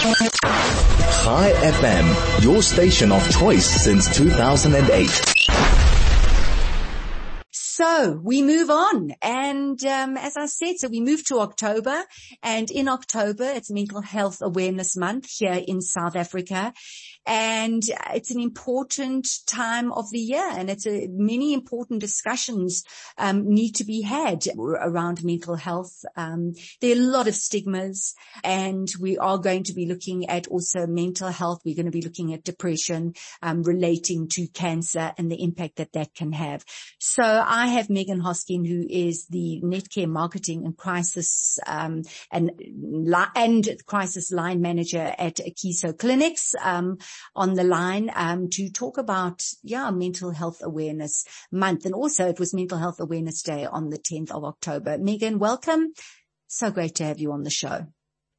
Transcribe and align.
Chai 0.00 1.52
FM, 1.52 2.44
your 2.44 2.62
station 2.62 3.10
of 3.10 3.28
choice 3.30 3.66
since 3.66 4.16
2008. 4.16 5.08
So 7.50 8.20
we 8.22 8.42
move 8.42 8.70
on. 8.70 9.12
And 9.22 9.84
um, 9.84 10.16
as 10.16 10.36
I 10.36 10.46
said, 10.46 10.78
so 10.78 10.88
we 10.88 11.00
move 11.00 11.24
to 11.26 11.40
October 11.40 12.04
and 12.42 12.70
in 12.70 12.88
October, 12.88 13.44
it's 13.44 13.70
Mental 13.70 14.00
Health 14.00 14.38
Awareness 14.40 14.96
Month 14.96 15.30
here 15.30 15.60
in 15.66 15.80
South 15.80 16.14
Africa. 16.14 16.72
And 17.28 17.82
it's 18.14 18.30
an 18.30 18.40
important 18.40 19.28
time 19.46 19.92
of 19.92 20.10
the 20.10 20.18
year 20.18 20.48
and 20.50 20.70
it's 20.70 20.86
a, 20.86 21.08
many 21.10 21.52
important 21.52 22.00
discussions 22.00 22.84
um, 23.18 23.46
need 23.46 23.74
to 23.76 23.84
be 23.84 24.00
had 24.00 24.46
around 24.56 25.22
mental 25.22 25.54
health. 25.54 25.92
Um, 26.16 26.54
there 26.80 26.96
are 26.96 26.98
a 26.98 27.04
lot 27.04 27.28
of 27.28 27.34
stigmas 27.34 28.14
and 28.42 28.88
we 28.98 29.18
are 29.18 29.36
going 29.36 29.64
to 29.64 29.74
be 29.74 29.84
looking 29.84 30.30
at 30.30 30.46
also 30.46 30.86
mental 30.86 31.28
health. 31.28 31.60
We're 31.66 31.76
going 31.76 31.84
to 31.84 31.92
be 31.92 32.00
looking 32.00 32.32
at 32.32 32.44
depression 32.44 33.12
um, 33.42 33.62
relating 33.62 34.28
to 34.30 34.46
cancer 34.46 35.12
and 35.18 35.30
the 35.30 35.42
impact 35.42 35.76
that 35.76 35.92
that 35.92 36.14
can 36.14 36.32
have. 36.32 36.64
So 36.98 37.22
I 37.22 37.66
have 37.66 37.90
Megan 37.90 38.22
Hosking, 38.22 38.66
who 38.66 38.86
is 38.88 39.26
the 39.26 39.60
Netcare 39.62 40.08
Marketing 40.08 40.64
and 40.64 40.74
Crisis 40.76 41.58
um, 41.66 42.04
and 42.32 42.52
and 43.34 43.68
Crisis 43.84 44.32
Line 44.32 44.62
Manager 44.62 45.14
at 45.18 45.36
Akeso 45.36 45.96
Clinics. 45.96 46.54
On 47.34 47.54
the 47.54 47.64
line 47.64 48.10
um, 48.14 48.48
to 48.50 48.70
talk 48.70 48.98
about, 48.98 49.44
yeah, 49.62 49.90
Mental 49.90 50.30
Health 50.30 50.60
Awareness 50.62 51.24
Month. 51.52 51.84
And 51.84 51.94
also 51.94 52.28
it 52.28 52.38
was 52.38 52.54
Mental 52.54 52.78
Health 52.78 53.00
Awareness 53.00 53.42
Day 53.42 53.66
on 53.66 53.90
the 53.90 53.98
10th 53.98 54.30
of 54.30 54.44
October. 54.44 54.98
Megan, 54.98 55.38
welcome. 55.38 55.92
So 56.46 56.70
great 56.70 56.96
to 56.96 57.04
have 57.04 57.18
you 57.18 57.32
on 57.32 57.42
the 57.42 57.50
show. 57.50 57.86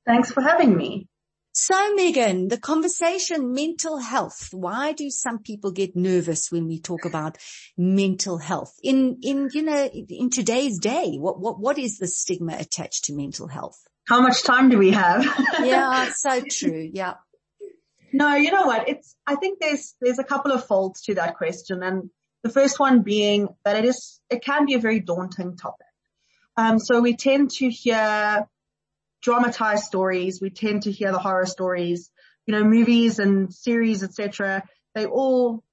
Thanks 0.05 0.31
for 0.31 0.41
having 0.41 0.75
me. 0.75 1.07
So 1.51 1.93
Megan, 1.95 2.47
the 2.47 2.59
conversation, 2.59 3.53
mental 3.53 3.97
health. 3.97 4.49
Why 4.51 4.93
do 4.93 5.09
some 5.09 5.39
people 5.39 5.71
get 5.71 5.95
nervous 5.95 6.51
when 6.51 6.67
we 6.67 6.79
talk 6.79 7.05
about 7.05 7.37
mental 7.77 8.37
health 8.37 8.73
in, 8.83 9.17
in, 9.21 9.49
you 9.53 9.63
know, 9.63 9.85
in 9.85 10.29
today's 10.29 10.79
day? 10.79 11.15
What, 11.17 11.39
what, 11.39 11.59
what 11.59 11.77
is 11.77 11.97
the 11.97 12.07
stigma 12.07 12.55
attached 12.57 13.05
to 13.05 13.15
mental 13.15 13.47
health? 13.47 13.77
How 14.07 14.21
much 14.21 14.43
time 14.43 14.69
do 14.69 14.77
we 14.77 14.91
have? 14.91 15.25
yeah, 15.61 16.11
so 16.15 16.41
true. 16.49 16.89
Yeah. 16.93 17.15
No, 18.11 18.35
you 18.35 18.51
know 18.51 18.65
what? 18.65 18.89
It's, 18.89 19.15
I 19.25 19.35
think 19.35 19.59
there's, 19.59 19.95
there's 20.01 20.19
a 20.19 20.23
couple 20.23 20.51
of 20.51 20.65
folds 20.65 21.01
to 21.03 21.15
that 21.15 21.37
question. 21.37 21.83
And 21.83 22.09
the 22.43 22.49
first 22.49 22.79
one 22.79 23.01
being 23.01 23.49
that 23.65 23.77
it 23.77 23.85
is, 23.85 24.19
it 24.29 24.43
can 24.43 24.65
be 24.65 24.73
a 24.75 24.79
very 24.79 24.99
daunting 24.99 25.57
topic. 25.57 25.87
Um, 26.57 26.79
so 26.79 27.01
we 27.01 27.15
tend 27.15 27.51
to 27.51 27.69
hear 27.69 28.45
dramatized 29.21 29.83
stories. 29.83 30.41
We 30.41 30.49
tend 30.49 30.83
to 30.83 30.91
hear 30.91 31.11
the 31.11 31.19
horror 31.19 31.45
stories, 31.45 32.11
you 32.45 32.53
know, 32.53 32.63
movies 32.63 33.19
and 33.19 33.53
series, 33.53 34.03
etc. 34.03 34.63
They 34.95 35.05
all 35.05 35.63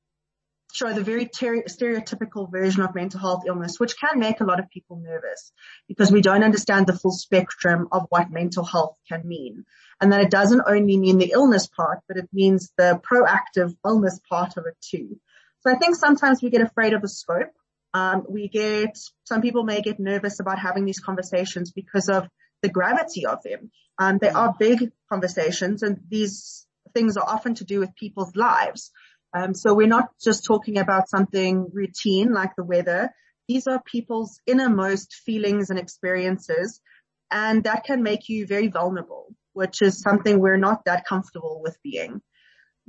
show 0.72 0.92
the 0.92 1.02
very 1.02 1.26
ter- 1.26 1.64
stereotypical 1.64 2.50
version 2.50 2.82
of 2.82 2.94
mental 2.94 3.20
health 3.20 3.44
illness, 3.46 3.80
which 3.80 3.98
can 3.98 4.18
make 4.18 4.40
a 4.40 4.44
lot 4.44 4.60
of 4.60 4.68
people 4.68 5.00
nervous 5.02 5.52
because 5.88 6.10
we 6.10 6.20
don't 6.20 6.44
understand 6.44 6.86
the 6.86 6.92
full 6.92 7.12
spectrum 7.12 7.88
of 7.92 8.06
what 8.10 8.30
mental 8.30 8.64
health 8.64 8.96
can 9.08 9.26
mean. 9.26 9.64
And 10.00 10.12
that 10.12 10.20
it 10.20 10.30
doesn't 10.30 10.62
only 10.66 10.98
mean 10.98 11.18
the 11.18 11.32
illness 11.32 11.66
part, 11.66 12.00
but 12.06 12.16
it 12.18 12.28
means 12.32 12.70
the 12.76 13.00
proactive 13.10 13.74
illness 13.84 14.20
part 14.28 14.56
of 14.56 14.66
it 14.66 14.76
too. 14.80 15.18
So 15.60 15.72
I 15.72 15.76
think 15.76 15.96
sometimes 15.96 16.42
we 16.42 16.50
get 16.50 16.60
afraid 16.60 16.92
of 16.92 17.02
the 17.02 17.08
scope. 17.08 17.52
Um, 17.94 18.24
we 18.28 18.48
get, 18.48 18.98
some 19.24 19.40
people 19.40 19.64
may 19.64 19.80
get 19.80 19.98
nervous 19.98 20.38
about 20.38 20.58
having 20.58 20.84
these 20.84 21.00
conversations 21.00 21.72
because 21.72 22.08
of 22.10 22.28
the 22.62 22.68
gravity 22.68 23.24
of 23.24 23.42
them. 23.42 23.70
Um, 23.98 24.18
they 24.18 24.28
are 24.28 24.54
big 24.58 24.92
conversations 25.08 25.82
and 25.82 26.00
these 26.08 26.66
things 26.92 27.16
are 27.16 27.26
often 27.26 27.54
to 27.54 27.64
do 27.64 27.80
with 27.80 27.96
people's 27.96 28.36
lives. 28.36 28.90
Um, 29.32 29.54
so 29.54 29.74
we're 29.74 29.86
not 29.86 30.10
just 30.22 30.44
talking 30.44 30.78
about 30.78 31.08
something 31.08 31.68
routine 31.72 32.32
like 32.32 32.54
the 32.54 32.64
weather. 32.64 33.10
These 33.48 33.66
are 33.66 33.82
people's 33.82 34.40
innermost 34.46 35.14
feelings 35.14 35.70
and 35.70 35.78
experiences 35.78 36.80
and 37.30 37.64
that 37.64 37.84
can 37.84 38.02
make 38.02 38.28
you 38.28 38.46
very 38.46 38.68
vulnerable 38.68 39.34
which 39.56 39.80
is 39.80 40.00
something 40.00 40.38
we're 40.38 40.58
not 40.58 40.84
that 40.84 41.06
comfortable 41.06 41.60
with 41.64 41.78
being. 41.82 42.20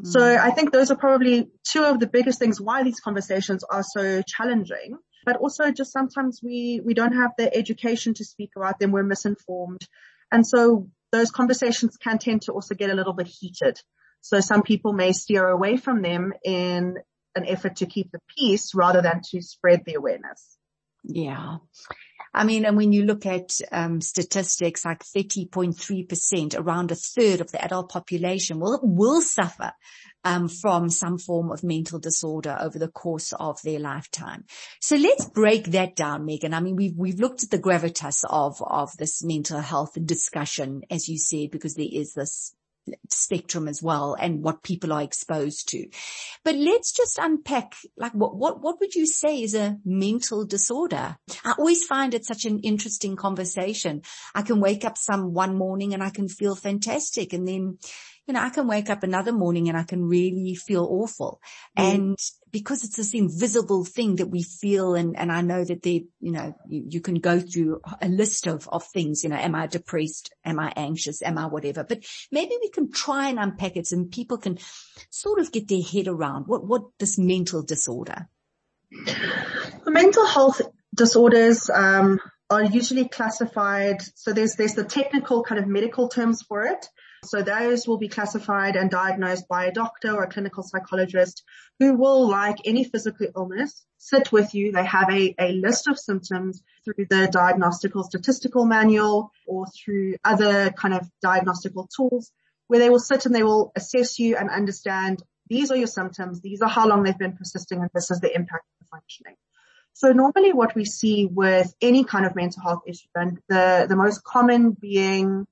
Mm. 0.02 0.06
So 0.06 0.38
I 0.38 0.52
think 0.52 0.72
those 0.72 0.92
are 0.92 0.98
probably 0.98 1.50
two 1.64 1.84
of 1.84 2.00
the 2.00 2.08
biggest 2.08 2.40
things 2.40 2.60
why 2.60 2.84
these 2.84 3.00
conversations 3.00 3.64
are 3.64 3.84
so 3.84 4.22
challenging, 4.28 4.98
but 5.26 5.38
also 5.38 5.72
just 5.72 5.94
sometimes 5.94 6.42
we, 6.44 6.82
we 6.84 6.94
don't 6.94 7.16
have 7.16 7.32
the 7.38 7.56
education 7.56 8.14
to 8.16 8.26
speak 8.26 8.52
about 8.58 8.80
them. 8.80 8.92
We're 8.92 9.04
misinformed. 9.04 9.88
And 10.30 10.46
so 10.46 10.90
those 11.14 11.32
conversations 11.32 11.96
can 11.96 12.18
tend 12.18 12.42
to 12.44 12.52
also 12.52 12.76
get 12.76 12.90
a 12.90 12.96
little 12.96 13.14
bit 13.14 13.28
heated. 13.28 13.80
So 14.20 14.42
some 14.42 14.62
people 14.62 14.92
may 14.92 15.14
steer 15.14 15.48
away 15.48 15.78
from 15.78 16.02
them 16.02 16.34
in 16.44 16.98
an 17.36 17.46
effort 17.48 17.78
to 17.78 17.86
keep 17.86 18.12
the 18.12 18.20
peace 18.38 18.76
rather 18.76 19.02
than 19.02 19.22
to 19.32 19.42
spread 19.42 19.84
the 19.86 19.94
awareness. 19.94 20.58
Yeah. 21.06 21.60
I 22.38 22.44
mean, 22.44 22.66
and 22.66 22.78
when 22.78 22.92
you 22.94 23.04
look 23.04 23.26
at 23.26 23.50
um, 23.72 24.00
statistics 24.00 24.86
like 24.86 25.04
30.3%, 25.04 26.56
around 26.56 26.92
a 26.92 26.96
third 26.96 27.42
of 27.42 27.52
the 27.52 27.64
adult 27.64 27.90
population 27.90 28.60
will, 28.60 28.80
will 28.84 29.22
suffer 29.22 29.72
um, 30.24 30.48
from 30.48 30.92
some 30.92 31.18
form 31.18 31.52
of 31.52 31.64
mental 31.64 31.98
disorder 31.98 32.56
over 32.60 32.78
the 32.78 32.90
course 32.90 33.34
of 33.40 33.60
their 33.64 33.80
lifetime. 33.80 34.44
So 34.82 34.98
let's 34.98 35.26
break 35.26 35.72
that 35.72 35.96
down, 35.96 36.26
Megan. 36.26 36.54
I 36.54 36.60
mean, 36.60 36.76
we've, 36.76 36.96
we've 36.96 37.20
looked 37.20 37.44
at 37.44 37.50
the 37.50 37.60
gravitas 37.60 38.24
of, 38.30 38.62
of 38.62 38.96
this 38.98 39.24
mental 39.24 39.60
health 39.60 39.98
discussion, 40.06 40.84
as 40.92 41.10
you 41.10 41.18
said, 41.18 41.50
because 41.50 41.74
there 41.74 41.90
is 41.92 42.14
this 42.14 42.54
spectrum 43.10 43.68
as 43.68 43.82
well 43.82 44.16
and 44.20 44.44
what 44.44 44.64
people 44.64 44.94
are 44.94 45.02
exposed 45.02 45.70
to. 45.70 45.88
But 46.44 46.56
let's 46.56 46.92
just 46.92 47.18
unpack 47.18 47.76
like 47.98 48.14
what, 48.14 48.36
what, 48.36 48.62
what 48.62 48.80
would 48.80 48.96
you 48.96 49.06
say 49.06 49.42
is 49.42 49.54
a 49.54 49.78
mental 49.86 50.46
disorder? 50.46 51.18
I 51.44 51.54
always 51.58 51.84
find 51.86 52.14
it 52.14 52.26
such 52.26 52.46
an 52.46 52.60
interesting 52.60 53.16
conversation. 53.16 54.02
I 54.34 54.42
can 54.42 54.60
wake 54.60 54.86
up 54.86 54.98
some 54.98 55.34
one 55.34 55.58
morning 55.58 55.94
and 55.94 56.04
I 56.04 56.10
can 56.10 56.28
feel 56.28 56.56
fantastic 56.56 57.34
and 57.34 57.48
then 57.48 57.78
you 58.28 58.34
know, 58.34 58.42
I 58.42 58.50
can 58.50 58.68
wake 58.68 58.90
up 58.90 59.04
another 59.04 59.32
morning 59.32 59.70
and 59.70 59.78
I 59.78 59.84
can 59.84 60.04
really 60.04 60.54
feel 60.54 60.84
awful. 60.84 61.40
Mm. 61.78 61.96
And 61.96 62.20
because 62.52 62.84
it's 62.84 62.98
this 62.98 63.14
invisible 63.14 63.86
thing 63.86 64.18
that 64.18 64.28
we 64.28 64.44
feel 64.44 64.96
and, 64.96 65.18
and 65.18 65.32
I 65.32 65.42
know 65.42 65.64
that 65.64 65.82
they, 65.82 66.08
you 66.20 66.32
know, 66.34 66.54
you, 66.68 66.86
you, 66.90 67.02
can 67.02 67.16
go 67.16 67.40
through 67.40 67.80
a 68.02 68.10
list 68.10 68.46
of, 68.46 68.68
of 68.68 68.84
things, 68.84 69.24
you 69.24 69.30
know, 69.30 69.38
am 69.38 69.56
I 69.56 69.68
depressed? 69.68 70.34
Am 70.44 70.60
I 70.60 70.74
anxious? 70.76 71.22
Am 71.22 71.38
I 71.38 71.46
whatever? 71.46 71.86
But 71.86 72.04
maybe 72.30 72.52
we 72.62 72.70
can 72.70 72.92
try 72.92 73.30
and 73.30 73.40
unpack 73.40 73.78
it 73.78 73.92
and 73.94 74.12
people 74.12 74.38
can 74.38 74.58
sort 75.10 75.40
of 75.40 75.52
get 75.52 75.70
their 75.70 75.82
head 75.82 76.10
around 76.10 76.48
what, 76.48 76.66
what 76.66 76.84
this 77.00 77.18
mental 77.18 77.64
disorder. 77.64 78.28
The 78.92 79.92
mental 79.92 80.26
health 80.26 80.62
disorders, 80.94 81.70
um, 81.70 82.20
are 82.50 82.64
usually 82.64 83.08
classified. 83.08 84.02
So 84.16 84.32
there's, 84.32 84.56
there's 84.56 84.76
the 84.76 84.86
technical 84.86 85.44
kind 85.44 85.60
of 85.60 85.68
medical 85.68 86.08
terms 86.08 86.42
for 86.42 86.64
it. 86.64 86.88
So 87.24 87.42
those 87.42 87.88
will 87.88 87.98
be 87.98 88.08
classified 88.08 88.76
and 88.76 88.90
diagnosed 88.90 89.48
by 89.48 89.66
a 89.66 89.72
doctor 89.72 90.16
or 90.16 90.24
a 90.24 90.30
clinical 90.30 90.64
psychologist 90.64 91.44
who 91.80 91.96
will, 91.96 92.28
like 92.28 92.58
any 92.66 92.84
physical 92.84 93.28
illness, 93.36 93.86
sit 93.98 94.32
with 94.32 94.54
you. 94.54 94.72
They 94.72 94.86
have 94.86 95.10
a, 95.10 95.36
a 95.40 95.52
list 95.54 95.88
of 95.88 96.00
symptoms 96.00 96.62
through 96.86 97.06
the 97.10 97.28
diagnostical 97.32 98.04
statistical 98.04 98.66
manual 98.66 99.32
or 99.46 99.66
through 99.68 100.16
other 100.24 100.72
kind 100.72 100.94
of 100.94 101.10
diagnostical 101.22 101.88
tools 101.96 102.32
where 102.68 102.80
they 102.80 102.90
will 102.90 103.00
sit 103.00 103.26
and 103.26 103.34
they 103.34 103.44
will 103.44 103.72
assess 103.76 104.20
you 104.20 104.36
and 104.38 104.50
understand 104.50 105.24
these 105.50 105.72
are 105.72 105.78
your 105.78 105.88
symptoms, 105.88 106.42
these 106.42 106.62
are 106.62 106.70
how 106.70 106.88
long 106.88 107.04
they've 107.04 107.18
been 107.18 107.38
persisting 107.38 107.80
and 107.80 107.90
this 107.94 108.12
is 108.12 108.20
the 108.20 108.34
impact 108.36 108.66
of 108.66 108.86
the 108.86 108.90
functioning. 108.92 109.36
So 109.94 110.12
normally 110.12 110.54
what 110.54 110.76
we 110.76 110.86
see 110.86 111.26
with 111.26 111.74
any 111.82 112.04
kind 112.04 112.26
of 112.26 112.36
mental 112.36 112.62
health 112.62 112.84
issue 112.86 113.08
and 113.16 113.40
the, 113.48 113.88
the 113.90 113.96
most 113.96 114.24
common 114.24 114.72
being 114.72 115.48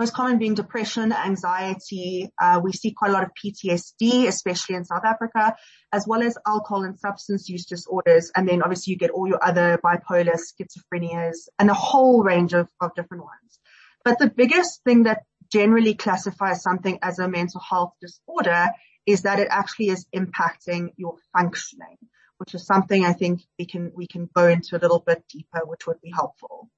most 0.00 0.14
common 0.14 0.38
being 0.38 0.54
depression, 0.54 1.12
anxiety. 1.12 2.32
Uh, 2.40 2.58
we 2.64 2.72
see 2.72 2.90
quite 2.90 3.10
a 3.10 3.12
lot 3.12 3.22
of 3.22 3.32
PTSD, 3.36 4.26
especially 4.26 4.74
in 4.74 4.84
South 4.86 5.04
Africa, 5.04 5.54
as 5.92 6.06
well 6.08 6.22
as 6.22 6.38
alcohol 6.46 6.84
and 6.84 6.98
substance 6.98 7.50
use 7.50 7.66
disorders. 7.66 8.32
And 8.34 8.48
then 8.48 8.62
obviously 8.62 8.92
you 8.92 8.98
get 8.98 9.10
all 9.10 9.28
your 9.28 9.44
other 9.44 9.78
bipolar, 9.84 10.38
schizophrenias, 10.38 11.48
and 11.58 11.68
a 11.68 11.74
whole 11.74 12.22
range 12.22 12.54
of, 12.54 12.66
of 12.80 12.94
different 12.94 13.24
ones. 13.24 13.60
But 14.02 14.18
the 14.18 14.30
biggest 14.30 14.82
thing 14.84 15.02
that 15.02 15.24
generally 15.52 15.92
classifies 15.92 16.62
something 16.62 16.98
as 17.02 17.18
a 17.18 17.28
mental 17.28 17.60
health 17.60 17.92
disorder 18.00 18.68
is 19.04 19.22
that 19.22 19.38
it 19.38 19.48
actually 19.50 19.90
is 19.90 20.06
impacting 20.16 20.94
your 20.96 21.16
functioning, 21.36 21.98
which 22.38 22.54
is 22.54 22.64
something 22.64 23.04
I 23.04 23.12
think 23.12 23.42
we 23.58 23.66
can, 23.66 23.92
we 23.94 24.06
can 24.06 24.30
go 24.34 24.48
into 24.48 24.78
a 24.78 24.80
little 24.80 25.04
bit 25.06 25.24
deeper, 25.28 25.60
which 25.66 25.86
would 25.86 26.00
be 26.00 26.10
helpful. 26.10 26.70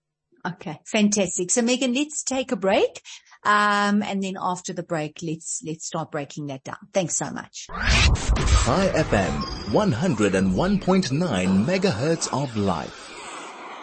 Okay, 0.45 0.79
fantastic. 0.85 1.51
So 1.51 1.63
Megan, 1.63 1.95
let's 1.95 2.25
take 2.25 2.51
a 2.51 2.57
break. 2.57 3.01
Um, 3.45 4.03
and 4.03 4.23
then 4.23 4.37
after 4.41 4.73
the 4.73 4.83
break, 4.83 5.19
let's, 5.23 5.63
let's 5.67 5.87
start 5.87 6.11
breaking 6.11 6.47
that 6.47 6.65
down. 6.65 6.79
Thanks 6.93 7.17
so 7.17 7.31
much. 7.31 7.67
Chai 7.69 8.89
FM, 8.95 9.41
101.9 9.71 11.65
megahertz 11.67 12.33
of 12.33 12.57
life. 12.57 13.09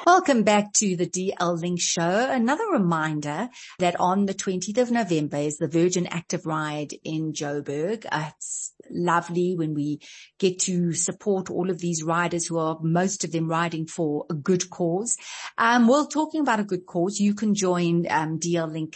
Welcome 0.05 0.43
back 0.43 0.73
to 0.73 0.95
the 0.95 1.05
DL 1.05 1.61
Link 1.61 1.79
show. 1.79 2.29
Another 2.31 2.63
reminder 2.71 3.49
that 3.79 3.99
on 3.99 4.25
the 4.25 4.33
20th 4.33 4.77
of 4.77 4.91
November 4.91 5.37
is 5.37 5.57
the 5.57 5.67
Virgin 5.67 6.07
Active 6.07 6.45
Ride 6.45 6.93
in 7.03 7.33
Joburg. 7.33 8.05
Uh, 8.11 8.31
it's 8.35 8.73
lovely 8.91 9.55
when 9.55 9.73
we 9.73 9.99
get 10.37 10.59
to 10.59 10.93
support 10.93 11.49
all 11.49 11.69
of 11.69 11.79
these 11.79 12.03
riders 12.03 12.47
who 12.47 12.57
are 12.57 12.77
most 12.81 13.23
of 13.23 13.31
them 13.31 13.47
riding 13.47 13.85
for 13.85 14.25
a 14.29 14.33
good 14.33 14.69
cause. 14.69 15.17
Um, 15.57 15.87
well, 15.87 16.07
talking 16.07 16.41
about 16.41 16.59
a 16.59 16.63
good 16.63 16.85
cause, 16.85 17.19
you 17.19 17.33
can 17.33 17.55
join 17.55 18.05
um, 18.09 18.39
DL 18.39 18.71
Link 18.71 18.95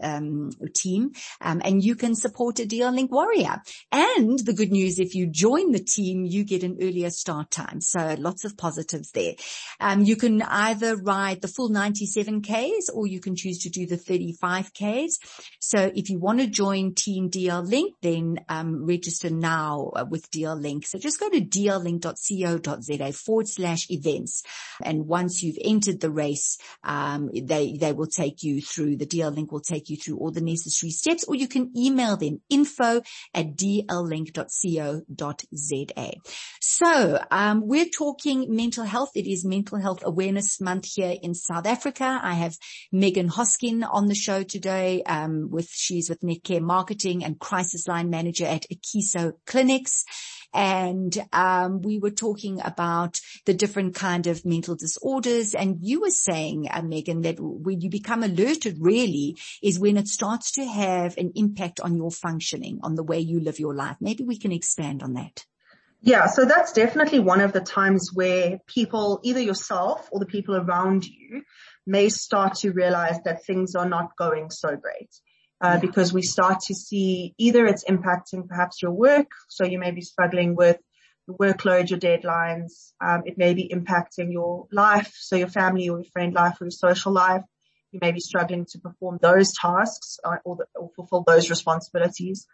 um, 0.00 0.50
team 0.74 1.12
um, 1.40 1.60
and 1.64 1.82
you 1.82 1.94
can 1.94 2.14
support 2.14 2.58
a 2.60 2.66
DL 2.66 2.94
Link 2.94 3.10
warrior. 3.10 3.62
And 3.92 4.38
the 4.38 4.54
good 4.54 4.70
news, 4.70 4.98
if 4.98 5.14
you 5.14 5.26
join 5.26 5.72
the 5.72 5.84
team, 5.84 6.24
you 6.24 6.44
get 6.44 6.62
an 6.62 6.78
earlier 6.80 7.10
start 7.10 7.50
time. 7.50 7.80
So 7.80 8.16
lots 8.18 8.44
of 8.44 8.56
positives 8.56 9.10
there. 9.12 9.34
Um, 9.80 10.02
you 10.04 10.16
can 10.16 10.42
either 10.42 10.96
ride 10.96 11.40
the 11.40 11.48
full 11.48 11.68
97 11.68 12.42
Ks 12.42 12.88
or 12.92 13.06
you 13.06 13.20
can 13.20 13.36
choose 13.36 13.58
to 13.60 13.70
do 13.70 13.86
the 13.86 13.96
35 13.96 14.72
Ks. 14.72 15.18
So 15.60 15.90
if 15.94 16.10
you 16.10 16.18
want 16.18 16.40
to 16.40 16.46
join 16.46 16.94
Team 16.94 17.30
DL 17.30 17.66
Link, 17.66 17.94
then 18.02 18.40
um, 18.48 18.86
register 19.28 19.48
now 19.48 19.90
uh, 19.94 20.04
with 20.08 20.30
DL 20.30 20.60
Link. 20.60 20.86
So 20.86 20.98
just 20.98 21.20
go 21.20 21.28
to 21.30 21.40
dllink.co.za 21.40 23.12
forward 23.12 23.48
slash 23.48 23.90
events. 23.90 24.42
And 24.82 25.06
once 25.06 25.42
you've 25.42 25.58
entered 25.62 26.00
the 26.00 26.10
race, 26.10 26.58
um, 26.84 27.30
they, 27.32 27.76
they 27.78 27.92
will 27.92 28.06
take 28.06 28.42
you 28.42 28.60
through, 28.60 28.96
the 28.96 29.06
DL 29.06 29.34
Link 29.34 29.52
will 29.52 29.60
take 29.60 29.88
you 29.90 29.96
through 29.96 30.18
all 30.18 30.30
the 30.30 30.40
necessary 30.40 30.90
steps 30.90 31.24
or 31.24 31.34
you 31.34 31.48
can 31.48 31.72
email 31.76 32.16
them 32.16 32.40
info 32.48 33.02
at 33.34 33.56
dllink.co.za. 33.56 33.92
So, 36.60 37.18
um, 37.30 37.62
we're 37.66 37.88
talking 37.88 38.54
mental 38.54 38.84
health. 38.84 39.10
It 39.14 39.26
is 39.26 39.44
mental 39.44 39.80
health 39.80 40.02
awareness 40.04 40.60
month 40.60 40.86
here 40.94 41.14
in 41.22 41.34
South 41.34 41.66
Africa. 41.66 42.20
I 42.22 42.34
have 42.34 42.56
Megan 42.92 43.28
Hosking 43.28 43.86
on 43.90 44.06
the 44.06 44.14
show 44.14 44.42
today, 44.42 45.02
um, 45.04 45.48
with, 45.50 45.68
she's 45.70 46.08
with 46.08 46.20
Netcare 46.20 46.60
Marketing 46.60 47.24
and 47.24 47.38
Crisis 47.38 47.88
Line 47.88 48.10
Manager 48.10 48.46
at 48.46 48.66
Clinics 49.46 50.04
and 50.54 51.16
um, 51.32 51.82
we 51.82 51.98
were 51.98 52.10
talking 52.10 52.60
about 52.64 53.20
the 53.44 53.54
different 53.54 53.94
kind 53.94 54.26
of 54.26 54.44
mental 54.44 54.76
disorders. 54.76 55.54
And 55.54 55.78
you 55.82 56.00
were 56.00 56.10
saying, 56.10 56.68
uh, 56.70 56.82
Megan, 56.82 57.22
that 57.22 57.36
when 57.38 57.80
you 57.80 57.90
become 57.90 58.22
alerted, 58.22 58.78
really, 58.80 59.36
is 59.62 59.78
when 59.78 59.96
it 59.96 60.08
starts 60.08 60.52
to 60.52 60.64
have 60.64 61.16
an 61.18 61.32
impact 61.34 61.80
on 61.80 61.96
your 61.96 62.10
functioning, 62.10 62.80
on 62.82 62.94
the 62.94 63.02
way 63.02 63.18
you 63.18 63.40
live 63.40 63.58
your 63.58 63.74
life. 63.74 63.96
Maybe 64.00 64.24
we 64.24 64.38
can 64.38 64.52
expand 64.52 65.02
on 65.02 65.14
that. 65.14 65.44
Yeah, 66.00 66.26
so 66.26 66.44
that's 66.44 66.72
definitely 66.72 67.18
one 67.18 67.40
of 67.40 67.52
the 67.52 67.60
times 67.60 68.10
where 68.14 68.60
people, 68.68 69.20
either 69.24 69.40
yourself 69.40 70.08
or 70.12 70.20
the 70.20 70.26
people 70.26 70.54
around 70.54 71.04
you, 71.04 71.42
may 71.86 72.08
start 72.08 72.54
to 72.58 72.70
realize 72.70 73.20
that 73.24 73.44
things 73.44 73.74
are 73.74 73.88
not 73.88 74.16
going 74.16 74.50
so 74.50 74.76
great 74.76 75.10
uh, 75.60 75.78
because 75.78 76.12
we 76.12 76.22
start 76.22 76.60
to 76.60 76.74
see 76.74 77.34
either 77.38 77.66
it's 77.66 77.84
impacting 77.84 78.48
perhaps 78.48 78.80
your 78.80 78.92
work. 78.92 79.30
So 79.48 79.64
you 79.64 79.78
may 79.78 79.90
be 79.90 80.02
struggling 80.02 80.54
with 80.54 80.78
the 81.26 81.34
workload, 81.34 81.90
your 81.90 81.98
deadlines. 81.98 82.92
Um, 83.00 83.22
it 83.26 83.36
may 83.38 83.54
be 83.54 83.70
impacting 83.72 84.32
your 84.32 84.66
life. 84.72 85.12
So 85.18 85.36
your 85.36 85.48
family 85.48 85.88
or 85.88 85.98
your 85.98 86.10
friend 86.12 86.32
life 86.32 86.60
or 86.60 86.66
your 86.66 86.70
social 86.70 87.12
life. 87.12 87.42
You 87.92 88.00
may 88.02 88.12
be 88.12 88.20
struggling 88.20 88.66
to 88.70 88.78
perform 88.78 89.18
those 89.20 89.52
tasks 89.54 90.18
uh, 90.22 90.36
or, 90.44 90.56
the, 90.56 90.66
or 90.74 90.90
fulfill 90.94 91.24
those 91.26 91.48
responsibilities. 91.50 92.46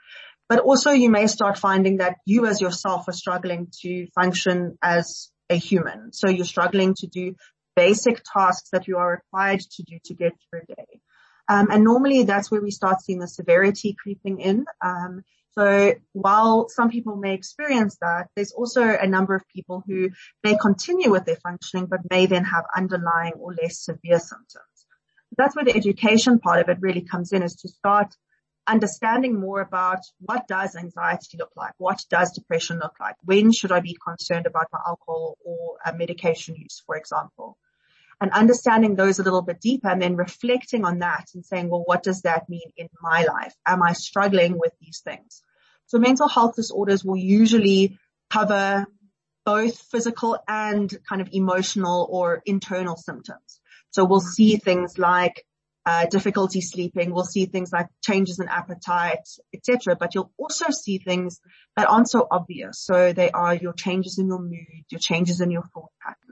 But 0.48 0.60
also 0.60 0.90
you 0.90 1.10
may 1.10 1.26
start 1.26 1.58
finding 1.58 1.98
that 1.98 2.16
you 2.24 2.46
as 2.46 2.60
yourself 2.60 3.08
are 3.08 3.12
struggling 3.12 3.68
to 3.82 4.06
function 4.14 4.78
as 4.82 5.30
a 5.50 5.56
human. 5.56 6.12
So 6.12 6.28
you're 6.28 6.44
struggling 6.44 6.94
to 6.98 7.06
do 7.06 7.34
basic 7.74 8.22
tasks 8.32 8.70
that 8.70 8.86
you 8.86 8.98
are 8.98 9.10
required 9.10 9.60
to 9.60 9.82
do 9.82 9.98
to 10.04 10.14
get 10.14 10.32
through 10.50 10.60
a 10.68 10.74
day. 10.74 11.00
Um, 11.48 11.68
and 11.70 11.84
normally 11.84 12.24
that's 12.24 12.50
where 12.50 12.62
we 12.62 12.70
start 12.70 13.02
seeing 13.02 13.18
the 13.18 13.28
severity 13.28 13.96
creeping 14.00 14.40
in. 14.40 14.64
Um, 14.82 15.22
so 15.52 15.94
while 16.12 16.68
some 16.68 16.90
people 16.90 17.16
may 17.16 17.34
experience 17.34 17.96
that, 18.00 18.28
there's 18.34 18.52
also 18.52 18.82
a 18.82 19.06
number 19.06 19.34
of 19.34 19.46
people 19.48 19.84
who 19.86 20.10
may 20.42 20.56
continue 20.60 21.10
with 21.10 21.26
their 21.26 21.36
functioning, 21.36 21.86
but 21.86 22.00
may 22.10 22.26
then 22.26 22.44
have 22.44 22.64
underlying 22.76 23.34
or 23.34 23.54
less 23.54 23.78
severe 23.78 24.18
symptoms. 24.18 24.86
That's 25.36 25.54
where 25.54 25.64
the 25.64 25.76
education 25.76 26.40
part 26.40 26.60
of 26.60 26.68
it 26.68 26.78
really 26.80 27.02
comes 27.02 27.32
in 27.32 27.42
is 27.42 27.54
to 27.56 27.68
start 27.68 28.14
understanding 28.66 29.38
more 29.38 29.60
about 29.60 30.00
what 30.20 30.48
does 30.48 30.74
anxiety 30.74 31.36
look 31.38 31.52
like? 31.56 31.74
What 31.78 32.02
does 32.10 32.32
depression 32.32 32.78
look 32.78 32.94
like? 32.98 33.16
When 33.22 33.52
should 33.52 33.72
I 33.72 33.80
be 33.80 33.96
concerned 34.06 34.46
about 34.46 34.68
my 34.72 34.80
alcohol 34.86 35.36
or 35.44 35.76
uh, 35.84 35.92
medication 35.92 36.56
use, 36.56 36.82
for 36.86 36.96
example? 36.96 37.58
And 38.24 38.32
understanding 38.32 38.96
those 38.96 39.18
a 39.18 39.22
little 39.22 39.42
bit 39.42 39.60
deeper 39.60 39.88
and 39.88 40.00
then 40.00 40.16
reflecting 40.16 40.86
on 40.86 41.00
that 41.00 41.26
and 41.34 41.44
saying, 41.44 41.68
well, 41.68 41.82
what 41.84 42.02
does 42.02 42.22
that 42.22 42.48
mean 42.48 42.70
in 42.74 42.88
my 43.02 43.24
life? 43.24 43.54
Am 43.66 43.82
I 43.82 43.92
struggling 43.92 44.58
with 44.58 44.72
these 44.80 45.02
things? 45.04 45.42
So 45.86 45.98
mental 45.98 46.26
health 46.26 46.56
disorders 46.56 47.04
will 47.04 47.18
usually 47.18 47.98
cover 48.30 48.86
both 49.44 49.76
physical 49.76 50.38
and 50.48 50.90
kind 51.06 51.20
of 51.20 51.28
emotional 51.32 52.08
or 52.10 52.42
internal 52.46 52.96
symptoms. 52.96 53.60
So 53.90 54.06
we'll 54.06 54.20
see 54.20 54.56
things 54.56 54.96
like 54.96 55.44
uh, 55.84 56.06
difficulty 56.06 56.62
sleeping. 56.62 57.12
We'll 57.12 57.26
see 57.26 57.44
things 57.44 57.72
like 57.74 57.88
changes 58.02 58.38
in 58.38 58.48
appetite, 58.48 59.28
etc. 59.52 59.96
But 59.96 60.14
you'll 60.14 60.32
also 60.38 60.70
see 60.70 60.96
things 60.96 61.40
that 61.76 61.90
aren't 61.90 62.08
so 62.08 62.26
obvious. 62.30 62.80
So 62.80 63.12
they 63.12 63.30
are 63.32 63.54
your 63.54 63.74
changes 63.74 64.18
in 64.18 64.28
your 64.28 64.40
mood, 64.40 64.86
your 64.88 64.98
changes 64.98 65.42
in 65.42 65.50
your 65.50 65.64
thought 65.74 65.90
patterns. 66.02 66.23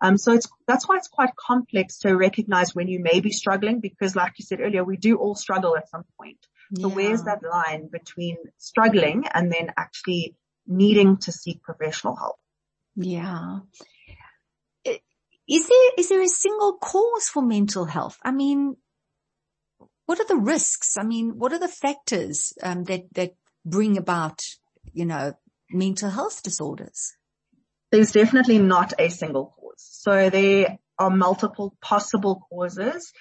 Um, 0.00 0.18
so 0.18 0.32
it's, 0.32 0.48
that's 0.66 0.88
why 0.88 0.96
it's 0.96 1.08
quite 1.08 1.34
complex 1.36 1.98
to 2.00 2.14
recognize 2.14 2.74
when 2.74 2.88
you 2.88 3.00
may 3.00 3.20
be 3.20 3.30
struggling 3.30 3.80
because 3.80 4.14
like 4.14 4.34
you 4.38 4.44
said 4.44 4.60
earlier, 4.60 4.84
we 4.84 4.96
do 4.96 5.16
all 5.16 5.34
struggle 5.34 5.76
at 5.76 5.88
some 5.88 6.04
point. 6.20 6.38
So 6.78 6.88
yeah. 6.88 6.94
where's 6.94 7.22
that 7.24 7.40
line 7.42 7.88
between 7.90 8.36
struggling 8.58 9.24
and 9.32 9.50
then 9.50 9.72
actually 9.76 10.36
needing 10.66 11.16
to 11.18 11.32
seek 11.32 11.62
professional 11.62 12.16
help? 12.16 12.36
Yeah. 12.96 13.60
Is 15.48 15.68
there, 15.68 15.90
is 15.96 16.08
there 16.08 16.22
a 16.22 16.28
single 16.28 16.76
cause 16.78 17.28
for 17.32 17.40
mental 17.40 17.84
health? 17.84 18.18
I 18.24 18.32
mean, 18.32 18.76
what 20.06 20.18
are 20.18 20.26
the 20.26 20.36
risks? 20.36 20.96
I 20.96 21.04
mean, 21.04 21.38
what 21.38 21.52
are 21.52 21.58
the 21.60 21.68
factors, 21.68 22.52
um, 22.62 22.84
that, 22.84 23.02
that 23.14 23.34
bring 23.64 23.96
about, 23.96 24.42
you 24.92 25.04
know, 25.04 25.34
mental 25.70 26.10
health 26.10 26.42
disorders? 26.42 27.12
There's 27.92 28.10
definitely 28.10 28.58
not 28.58 28.92
a 28.98 29.08
single 29.08 29.46
cause. 29.46 29.55
So 29.76 30.30
there 30.30 30.78
are 30.98 31.10
multiple 31.10 31.76
possible 31.80 32.42
causes. 32.50 33.12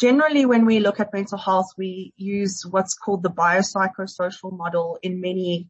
Generally, 0.00 0.46
when 0.46 0.66
we 0.66 0.80
look 0.80 0.98
at 1.00 1.12
mental 1.12 1.38
health, 1.38 1.68
we 1.78 2.12
use 2.16 2.64
what's 2.68 2.94
called 2.94 3.22
the 3.22 3.30
biopsychosocial 3.30 4.56
model 4.56 4.98
in 5.02 5.20
many 5.20 5.68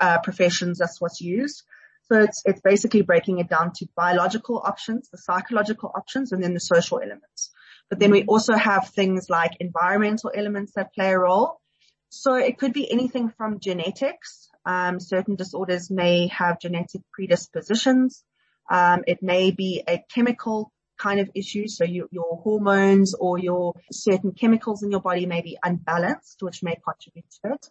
uh, 0.00 0.18
professions. 0.20 0.78
That's 0.78 1.00
what's 1.00 1.20
used. 1.20 1.62
So 2.10 2.20
it's, 2.20 2.42
it's 2.44 2.60
basically 2.60 3.02
breaking 3.02 3.38
it 3.38 3.48
down 3.48 3.72
to 3.76 3.86
biological 3.96 4.60
options, 4.64 5.08
the 5.10 5.18
psychological 5.18 5.90
options, 5.94 6.32
and 6.32 6.42
then 6.42 6.54
the 6.54 6.60
social 6.60 7.00
elements. 7.00 7.50
But 7.88 7.98
then 7.98 8.10
we 8.10 8.24
also 8.24 8.54
have 8.54 8.88
things 8.88 9.26
like 9.28 9.52
environmental 9.60 10.30
elements 10.34 10.72
that 10.76 10.94
play 10.94 11.12
a 11.12 11.18
role. 11.18 11.60
So 12.08 12.34
it 12.34 12.58
could 12.58 12.72
be 12.72 12.90
anything 12.90 13.30
from 13.36 13.60
genetics. 13.60 14.48
Um, 14.64 15.00
certain 15.00 15.34
disorders 15.34 15.90
may 15.90 16.28
have 16.28 16.60
genetic 16.60 17.02
predispositions. 17.12 18.24
Um, 18.70 19.02
it 19.06 19.22
may 19.22 19.50
be 19.50 19.82
a 19.86 20.02
chemical 20.14 20.72
kind 20.98 21.20
of 21.20 21.30
issue. 21.34 21.66
So 21.68 21.84
you, 21.84 22.08
your 22.10 22.40
hormones 22.42 23.14
or 23.14 23.38
your 23.38 23.74
certain 23.90 24.32
chemicals 24.32 24.82
in 24.82 24.90
your 24.90 25.00
body 25.00 25.26
may 25.26 25.42
be 25.42 25.58
unbalanced, 25.62 26.42
which 26.42 26.62
may 26.62 26.76
contribute 26.84 27.26
to 27.44 27.54
it. 27.54 27.66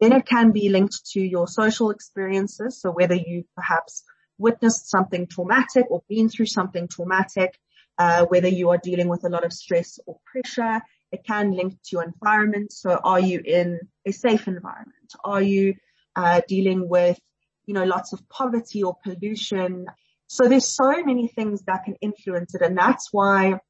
Then 0.00 0.12
it 0.12 0.26
can 0.26 0.52
be 0.52 0.68
linked 0.68 1.06
to 1.12 1.20
your 1.20 1.48
social 1.48 1.90
experiences. 1.90 2.80
So 2.80 2.90
whether 2.90 3.14
you 3.14 3.44
perhaps 3.56 4.04
witnessed 4.38 4.90
something 4.90 5.26
traumatic 5.26 5.86
or 5.90 6.02
been 6.08 6.28
through 6.28 6.46
something 6.46 6.86
traumatic, 6.88 7.58
uh, 7.98 8.26
whether 8.26 8.48
you 8.48 8.68
are 8.68 8.78
dealing 8.78 9.08
with 9.08 9.24
a 9.24 9.30
lot 9.30 9.44
of 9.44 9.52
stress 9.52 9.98
or 10.06 10.18
pressure, 10.30 10.82
it 11.12 11.24
can 11.24 11.52
link 11.52 11.72
to 11.84 11.88
your 11.92 12.04
environment. 12.04 12.72
So 12.72 13.00
are 13.02 13.20
you 13.20 13.40
in 13.44 13.80
a 14.04 14.12
safe 14.12 14.46
environment? 14.46 15.14
Are 15.24 15.40
you 15.40 15.74
uh, 16.14 16.42
dealing 16.46 16.88
with, 16.88 17.18
you 17.64 17.74
know, 17.74 17.84
lots 17.84 18.12
of 18.12 18.28
poverty 18.28 18.82
or 18.82 18.96
pollution? 19.02 19.86
So 20.28 20.48
there's 20.48 20.68
so 20.68 21.02
many 21.04 21.28
things 21.28 21.62
that 21.66 21.84
can 21.84 21.96
influence 22.00 22.54
it. 22.54 22.62
And 22.62 22.76
that's 22.76 23.08
why 23.12 23.60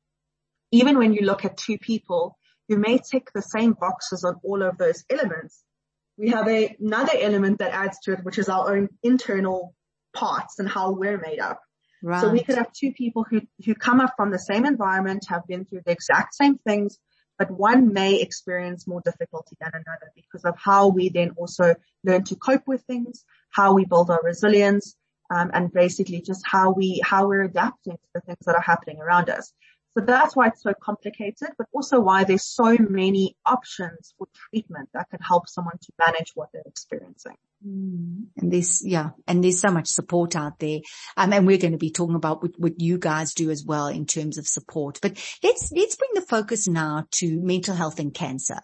even 0.72 0.98
when 0.98 1.12
you 1.12 1.26
look 1.26 1.44
at 1.44 1.56
two 1.56 1.78
people 1.78 2.36
you 2.68 2.78
may 2.78 2.98
tick 2.98 3.30
the 3.34 3.42
same 3.42 3.72
boxes 3.72 4.24
on 4.24 4.36
all 4.42 4.62
of 4.62 4.78
those 4.78 5.04
elements, 5.10 5.62
we 6.18 6.30
have 6.30 6.48
a, 6.48 6.74
another 6.80 7.12
element 7.18 7.58
that 7.58 7.72
adds 7.72 7.98
to 8.04 8.12
it, 8.12 8.24
which 8.24 8.38
is 8.38 8.48
our 8.48 8.74
own 8.74 8.88
internal 9.02 9.74
parts 10.14 10.58
and 10.58 10.68
how 10.68 10.92
we're 10.92 11.18
made 11.18 11.38
up. 11.38 11.60
Right. 12.02 12.20
So 12.20 12.30
we 12.30 12.42
could 12.42 12.56
have 12.56 12.72
two 12.72 12.92
people 12.92 13.24
who, 13.28 13.42
who 13.64 13.74
come 13.74 14.00
up 14.00 14.14
from 14.16 14.30
the 14.30 14.38
same 14.38 14.64
environment, 14.64 15.26
have 15.28 15.46
been 15.46 15.64
through 15.64 15.82
the 15.84 15.92
exact 15.92 16.34
same 16.34 16.58
things, 16.58 16.98
but 17.38 17.50
one 17.50 17.92
may 17.92 18.20
experience 18.20 18.86
more 18.86 19.02
difficulty 19.04 19.56
than 19.60 19.70
another 19.72 20.10
because 20.14 20.44
of 20.44 20.54
how 20.58 20.88
we 20.88 21.10
then 21.10 21.30
also 21.36 21.74
learn 22.04 22.24
to 22.24 22.36
cope 22.36 22.66
with 22.66 22.82
things, 22.82 23.24
how 23.50 23.74
we 23.74 23.84
build 23.84 24.10
our 24.10 24.22
resilience, 24.22 24.96
um, 25.30 25.50
and 25.54 25.72
basically 25.72 26.20
just 26.20 26.42
how 26.46 26.70
we 26.70 27.00
how 27.04 27.26
we're 27.26 27.42
adapting 27.42 27.94
to 27.94 28.08
the 28.14 28.20
things 28.22 28.38
that 28.46 28.54
are 28.54 28.62
happening 28.62 29.00
around 29.00 29.28
us. 29.30 29.52
So 29.96 30.04
that's 30.04 30.36
why 30.36 30.48
it's 30.48 30.62
so 30.62 30.74
complicated, 30.74 31.48
but 31.56 31.68
also 31.72 32.00
why 32.00 32.24
there's 32.24 32.44
so 32.44 32.76
many 32.78 33.34
options 33.46 34.14
for 34.18 34.26
treatment 34.34 34.90
that 34.92 35.08
can 35.08 35.20
help 35.20 35.48
someone 35.48 35.78
to 35.80 35.92
manage 36.06 36.32
what 36.34 36.50
they're 36.52 36.62
experiencing. 36.66 37.36
Mm. 37.64 38.26
And 38.36 38.52
there's, 38.52 38.82
yeah, 38.84 39.10
and 39.26 39.42
there's 39.42 39.60
so 39.60 39.70
much 39.70 39.88
support 39.88 40.36
out 40.36 40.58
there. 40.58 40.80
Um, 41.16 41.32
and 41.32 41.46
we're 41.46 41.58
going 41.58 41.72
to 41.72 41.78
be 41.78 41.90
talking 41.90 42.14
about 42.14 42.42
what, 42.42 42.52
what 42.58 42.80
you 42.80 42.98
guys 42.98 43.34
do 43.34 43.50
as 43.50 43.64
well 43.64 43.86
in 43.86 44.06
terms 44.06 44.38
of 44.38 44.46
support. 44.46 44.98
But 45.00 45.12
let's, 45.42 45.72
let's 45.72 45.96
bring 45.96 46.10
the 46.14 46.20
focus 46.20 46.68
now 46.68 47.06
to 47.12 47.40
mental 47.40 47.74
health 47.74 47.98
and 47.98 48.12
cancer. 48.12 48.58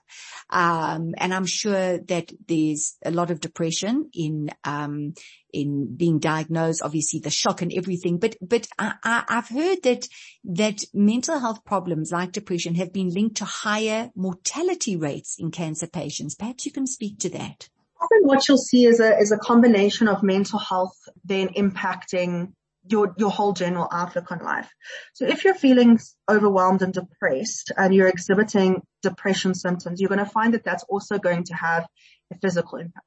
Um, 0.50 1.14
and 1.16 1.32
I'm 1.32 1.46
sure 1.46 1.98
that 1.98 2.32
there's 2.46 2.96
a 3.04 3.10
lot 3.10 3.30
of 3.30 3.40
depression 3.40 4.10
in, 4.12 4.50
um, 4.64 5.14
in 5.52 5.96
being 5.96 6.18
diagnosed, 6.18 6.82
obviously 6.82 7.20
the 7.20 7.30
shock 7.30 7.62
and 7.62 7.72
everything. 7.72 8.18
But, 8.18 8.36
but 8.40 8.66
I, 8.78 8.94
I, 9.02 9.24
I've 9.28 9.48
heard 9.48 9.82
that, 9.84 10.06
that 10.44 10.84
mental 10.92 11.38
health 11.38 11.64
problems 11.64 12.12
like 12.12 12.32
depression 12.32 12.74
have 12.74 12.92
been 12.92 13.08
linked 13.08 13.38
to 13.38 13.46
higher 13.46 14.10
mortality 14.14 14.96
rates 14.96 15.36
in 15.38 15.50
cancer 15.50 15.86
patients. 15.86 16.34
Perhaps 16.34 16.66
you 16.66 16.72
can 16.72 16.86
speak 16.86 17.18
to 17.20 17.30
that 17.30 17.68
often 18.02 18.26
what 18.26 18.48
you'll 18.48 18.58
see 18.58 18.86
is 18.86 19.00
a, 19.00 19.18
is 19.18 19.32
a 19.32 19.38
combination 19.38 20.08
of 20.08 20.22
mental 20.22 20.58
health 20.58 20.96
then 21.24 21.48
impacting 21.50 22.52
your, 22.88 23.14
your 23.16 23.30
whole 23.30 23.52
general 23.52 23.88
outlook 23.92 24.32
on 24.32 24.40
life. 24.40 24.68
So 25.12 25.24
if 25.24 25.44
you're 25.44 25.54
feeling 25.54 26.00
overwhelmed 26.28 26.82
and 26.82 26.92
depressed 26.92 27.70
and 27.76 27.94
you're 27.94 28.08
exhibiting 28.08 28.82
depression 29.02 29.54
symptoms, 29.54 30.00
you're 30.00 30.08
going 30.08 30.18
to 30.18 30.26
find 30.26 30.54
that 30.54 30.64
that's 30.64 30.84
also 30.84 31.18
going 31.18 31.44
to 31.44 31.54
have 31.54 31.86
a 32.32 32.38
physical 32.38 32.78
impact. 32.78 33.06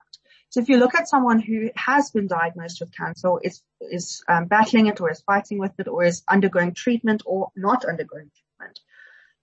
So 0.50 0.62
if 0.62 0.70
you 0.70 0.78
look 0.78 0.96
at 0.96 1.10
someone 1.10 1.40
who 1.40 1.70
has 1.76 2.12
been 2.12 2.28
diagnosed 2.28 2.80
with 2.80 2.96
cancer, 2.96 3.32
is, 3.44 3.62
is 3.82 4.24
um, 4.30 4.46
battling 4.46 4.88
it 4.88 5.02
or 5.02 5.12
is 5.12 5.20
fighting 5.22 5.60
with 5.60 5.74
it 5.80 5.90
or 5.90 6.06
is 6.06 6.24
undergoing 6.30 6.74
treatment 6.74 7.24
or 7.26 7.50
not 7.58 7.84
undergoing 7.84 8.32
treatment, 8.34 8.45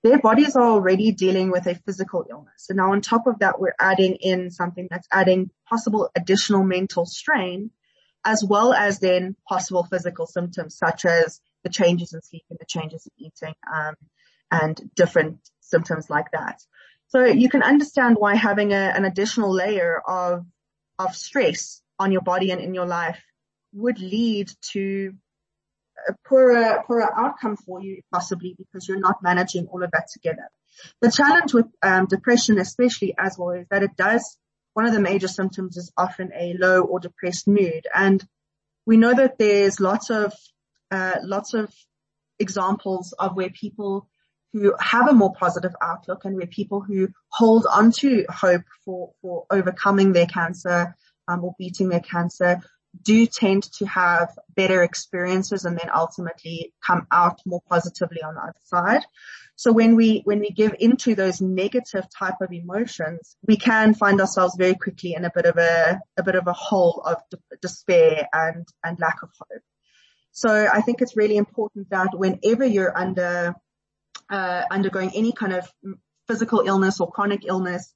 their 0.03 0.19
bodies 0.19 0.57
are 0.57 0.67
already 0.67 1.13
dealing 1.13 1.51
with 1.51 1.67
a 1.67 1.77
physical 1.77 2.27
illness. 2.29 2.67
And 2.69 2.77
now 2.77 2.93
on 2.93 3.01
top 3.01 3.27
of 3.27 3.39
that, 3.39 3.61
we're 3.61 3.75
adding 3.79 4.17
in 4.17 4.51
something 4.51 4.89
that's 4.91 5.07
adding 5.13 5.51
possible 5.69 6.11
additional 6.17 6.65
mental 6.65 7.07
strain, 7.07 7.71
as 8.25 8.45
well 8.45 8.73
as 8.73 8.99
then 8.99 9.37
possible 9.49 9.85
physical 9.85 10.27
symptoms 10.27 10.77
such 10.77 11.05
as 11.05 11.41
the 11.63 11.71
changes 11.71 12.13
in 12.13 12.23
sleep 12.23 12.43
and 12.51 12.59
the 12.59 12.67
changes 12.67 13.07
in 13.07 13.27
eating, 13.27 13.55
um, 13.73 13.95
and 14.51 14.81
different 14.97 15.39
symptoms 15.61 16.11
like 16.11 16.31
that. 16.33 16.61
So 17.09 17.25
you 17.25 17.49
can 17.49 17.63
understand 17.63 18.17
why 18.19 18.35
having 18.35 18.73
a, 18.73 18.93
an 18.97 19.05
additional 19.05 19.53
layer 19.53 20.01
of, 20.07 20.45
of 20.99 21.15
stress 21.15 21.81
on 21.99 22.11
your 22.11 22.23
body 22.23 22.51
and 22.51 22.61
in 22.61 22.75
your 22.75 22.87
life 22.87 23.23
would 23.73 24.01
lead 24.01 24.51
to 24.73 25.15
a 26.09 26.15
poorer, 26.27 26.83
poorer 26.87 27.11
outcome 27.17 27.57
for 27.57 27.83
you 27.83 28.01
possibly 28.13 28.55
because 28.57 28.89
you're 28.89 29.01
not 29.01 29.23
managing 29.23 29.67
all 29.67 29.83
of 29.83 29.91
that 29.93 30.09
together. 30.13 30.49
The 31.01 31.11
challenge 31.11 31.53
with 31.55 31.67
um, 31.83 32.07
depression, 32.07 32.59
especially 32.59 33.15
as 33.19 33.37
well, 33.39 33.51
is 33.51 33.67
that 33.71 33.83
it 33.83 33.97
does, 33.97 34.39
one 34.75 34.87
of 34.87 34.93
the 34.93 35.01
major 35.01 35.29
symptoms 35.29 35.77
is 35.77 35.93
often 35.97 36.33
a 36.35 36.55
low 36.59 36.83
or 36.83 37.01
depressed 37.01 37.47
mood. 37.47 37.87
And 37.95 38.25
we 38.87 38.97
know 38.97 39.15
that 39.15 39.39
there's 39.39 39.81
lots 39.81 40.11
of, 40.11 40.33
uh, 40.91 41.17
lots 41.23 41.55
of 41.55 41.73
examples 42.39 43.13
of 43.19 43.37
where 43.37 43.51
people 43.51 44.09
who 44.53 44.75
have 44.79 45.09
a 45.09 45.15
more 45.15 45.33
positive 45.33 45.75
outlook 45.81 46.25
and 46.25 46.37
where 46.37 46.47
people 46.47 46.81
who 46.81 47.09
hold 47.29 47.67
onto 47.67 48.25
hope 48.29 48.65
for, 48.85 49.13
for 49.23 49.47
overcoming 49.51 50.13
their 50.13 50.27
cancer 50.27 50.95
um, 51.29 51.45
or 51.45 51.55
beating 51.59 51.89
their 51.89 52.01
cancer 52.01 52.61
do 53.01 53.27
tend 53.27 53.63
to 53.75 53.87
have 53.87 54.29
better 54.55 54.83
experiences 54.83 55.65
and 55.65 55.79
then 55.79 55.91
ultimately 55.95 56.73
come 56.87 57.07
out 57.11 57.41
more 57.47 57.63
positively 57.69 58.23
on 58.23 58.35
the 58.35 58.41
other 58.41 58.55
side. 58.65 59.03
So 59.57 59.73
when 59.73 59.97
we, 59.97 60.23
when 60.25 60.41
we 60.41 60.51
give 60.51 60.75
into 60.79 61.15
those 61.15 61.41
negative 61.41 62.05
type 62.17 62.41
of 62.41 62.53
emotions, 62.53 63.37
we 63.47 63.57
can 63.57 63.95
find 63.95 64.21
ourselves 64.21 64.57
very 64.59 64.75
quickly 64.75 65.15
in 65.15 65.25
a 65.25 65.31
bit 65.35 65.47
of 65.47 65.57
a, 65.57 66.01
a 66.17 66.23
bit 66.23 66.35
of 66.35 66.47
a 66.47 66.53
hole 66.53 67.03
of 67.05 67.19
despair 67.61 68.29
and, 68.33 68.67
and 68.83 68.99
lack 68.99 69.23
of 69.23 69.31
hope. 69.39 69.63
So 70.33 70.67
I 70.73 70.81
think 70.81 71.03
it's 71.03 71.17
really 71.17 71.37
important 71.37 71.91
that 71.91 72.09
whenever 72.13 72.65
you're 72.65 72.97
under, 72.97 73.55
uh, 74.31 74.63
undergoing 74.71 75.13
any 75.15 75.33
kind 75.33 75.53
of 75.53 75.71
physical 76.27 76.63
illness 76.67 77.01
or 77.01 77.11
chronic 77.11 77.45
illness, 77.47 77.95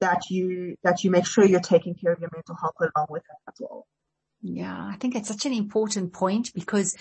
that 0.00 0.28
you, 0.30 0.76
that 0.82 1.04
you 1.04 1.10
make 1.10 1.26
sure 1.26 1.44
you're 1.44 1.60
taking 1.60 1.94
care 1.94 2.12
of 2.12 2.20
your 2.20 2.30
mental 2.34 2.56
health 2.56 2.74
along 2.80 3.06
with 3.10 3.22
it 3.22 3.36
as 3.48 3.54
well. 3.60 3.86
Yeah, 4.46 4.76
I 4.92 4.96
think 4.96 5.16
it's 5.16 5.28
such 5.28 5.46
an 5.46 5.54
important 5.54 6.12
point 6.12 6.52
because 6.54 6.94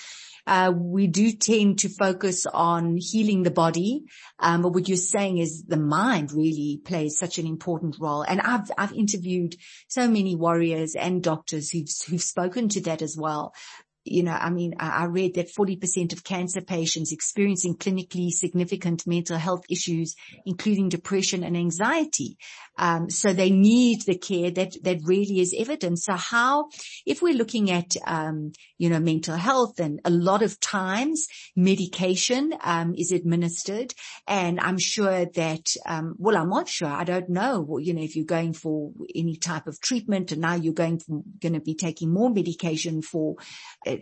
uh, 0.48 0.72
we 0.74 1.08
do 1.08 1.34
tend 1.34 1.80
to 1.80 1.90
focus 1.90 2.46
on 2.46 2.96
healing 2.98 3.44
the 3.44 3.52
body, 3.52 4.06
um, 4.40 4.62
but 4.62 4.74
what 4.74 4.88
you're 4.88 4.96
saying 4.96 5.40
is 5.40 5.64
the 5.64 5.76
mind 5.76 6.32
really 6.32 6.80
plays 6.86 7.18
such 7.18 7.40
an 7.40 7.46
important 7.46 7.98
role. 8.00 8.22
And 8.22 8.40
I've 8.40 8.72
I've 8.78 8.94
interviewed 8.94 9.58
so 9.90 10.08
many 10.08 10.38
warriors 10.38 10.96
and 10.96 11.22
doctors 11.22 11.70
who've 11.70 11.90
who've 12.08 12.22
spoken 12.22 12.70
to 12.70 12.82
that 12.82 13.02
as 13.02 13.18
well 13.18 13.54
you 14.06 14.24
know, 14.24 14.34
I 14.34 14.50
mean, 14.50 14.76
I 14.80 15.06
read 15.06 15.36
that 15.36 15.54
40% 15.54 16.12
of 16.12 16.24
cancer 16.24 16.62
patients 16.62 17.12
experiencing 17.12 17.78
clinically 17.78 18.32
significant 18.32 19.08
mental 19.08 19.38
health 19.38 19.64
issues, 19.70 20.16
including 20.46 20.90
depression 20.90 21.44
and 21.44 21.56
anxiety. 21.56 22.38
Um, 22.78 23.10
so 23.10 23.34
they 23.34 23.50
need 23.50 24.02
the 24.02 24.18
care 24.18 24.52
that, 24.52 24.76
that 24.84 25.00
really 25.04 25.40
is 25.40 25.56
evident. 25.58 26.00
So 26.00 26.14
how, 26.14 26.70
if 27.06 27.22
we're 27.22 27.36
looking 27.36 27.72
at, 27.72 27.96
um, 28.06 28.52
you 28.78 28.90
know, 28.90 29.00
mental 29.00 29.36
health 29.36 29.80
and 29.80 30.02
a 30.04 30.10
lot 30.10 30.42
of 30.42 30.60
times 30.60 31.28
medication, 31.56 32.54
um, 32.64 32.96
is 32.98 33.12
administered 33.12 33.94
and 34.28 34.60
I'm 34.60 34.80
sure 34.80 35.26
that, 35.26 35.76
um, 35.86 36.16
well, 36.18 36.36
I'm 36.36 36.50
not 36.50 36.68
sure. 36.68 36.90
I 36.90 37.04
don't 37.04 37.30
know, 37.30 37.78
you 37.78 37.94
know, 37.94 38.02
if 38.02 38.16
you're 38.16 38.26
going 38.26 38.54
for 38.54 38.92
any 39.16 39.38
type 39.38 39.68
of 39.68 39.80
treatment 39.80 40.32
and 40.32 40.42
now 40.42 40.56
you're 40.56 40.74
going, 40.74 41.00
going 41.40 41.54
to 41.54 41.62
be 41.62 41.76
taking 41.76 42.12
more 42.12 42.32
medication 42.32 43.02
for, 43.02 43.36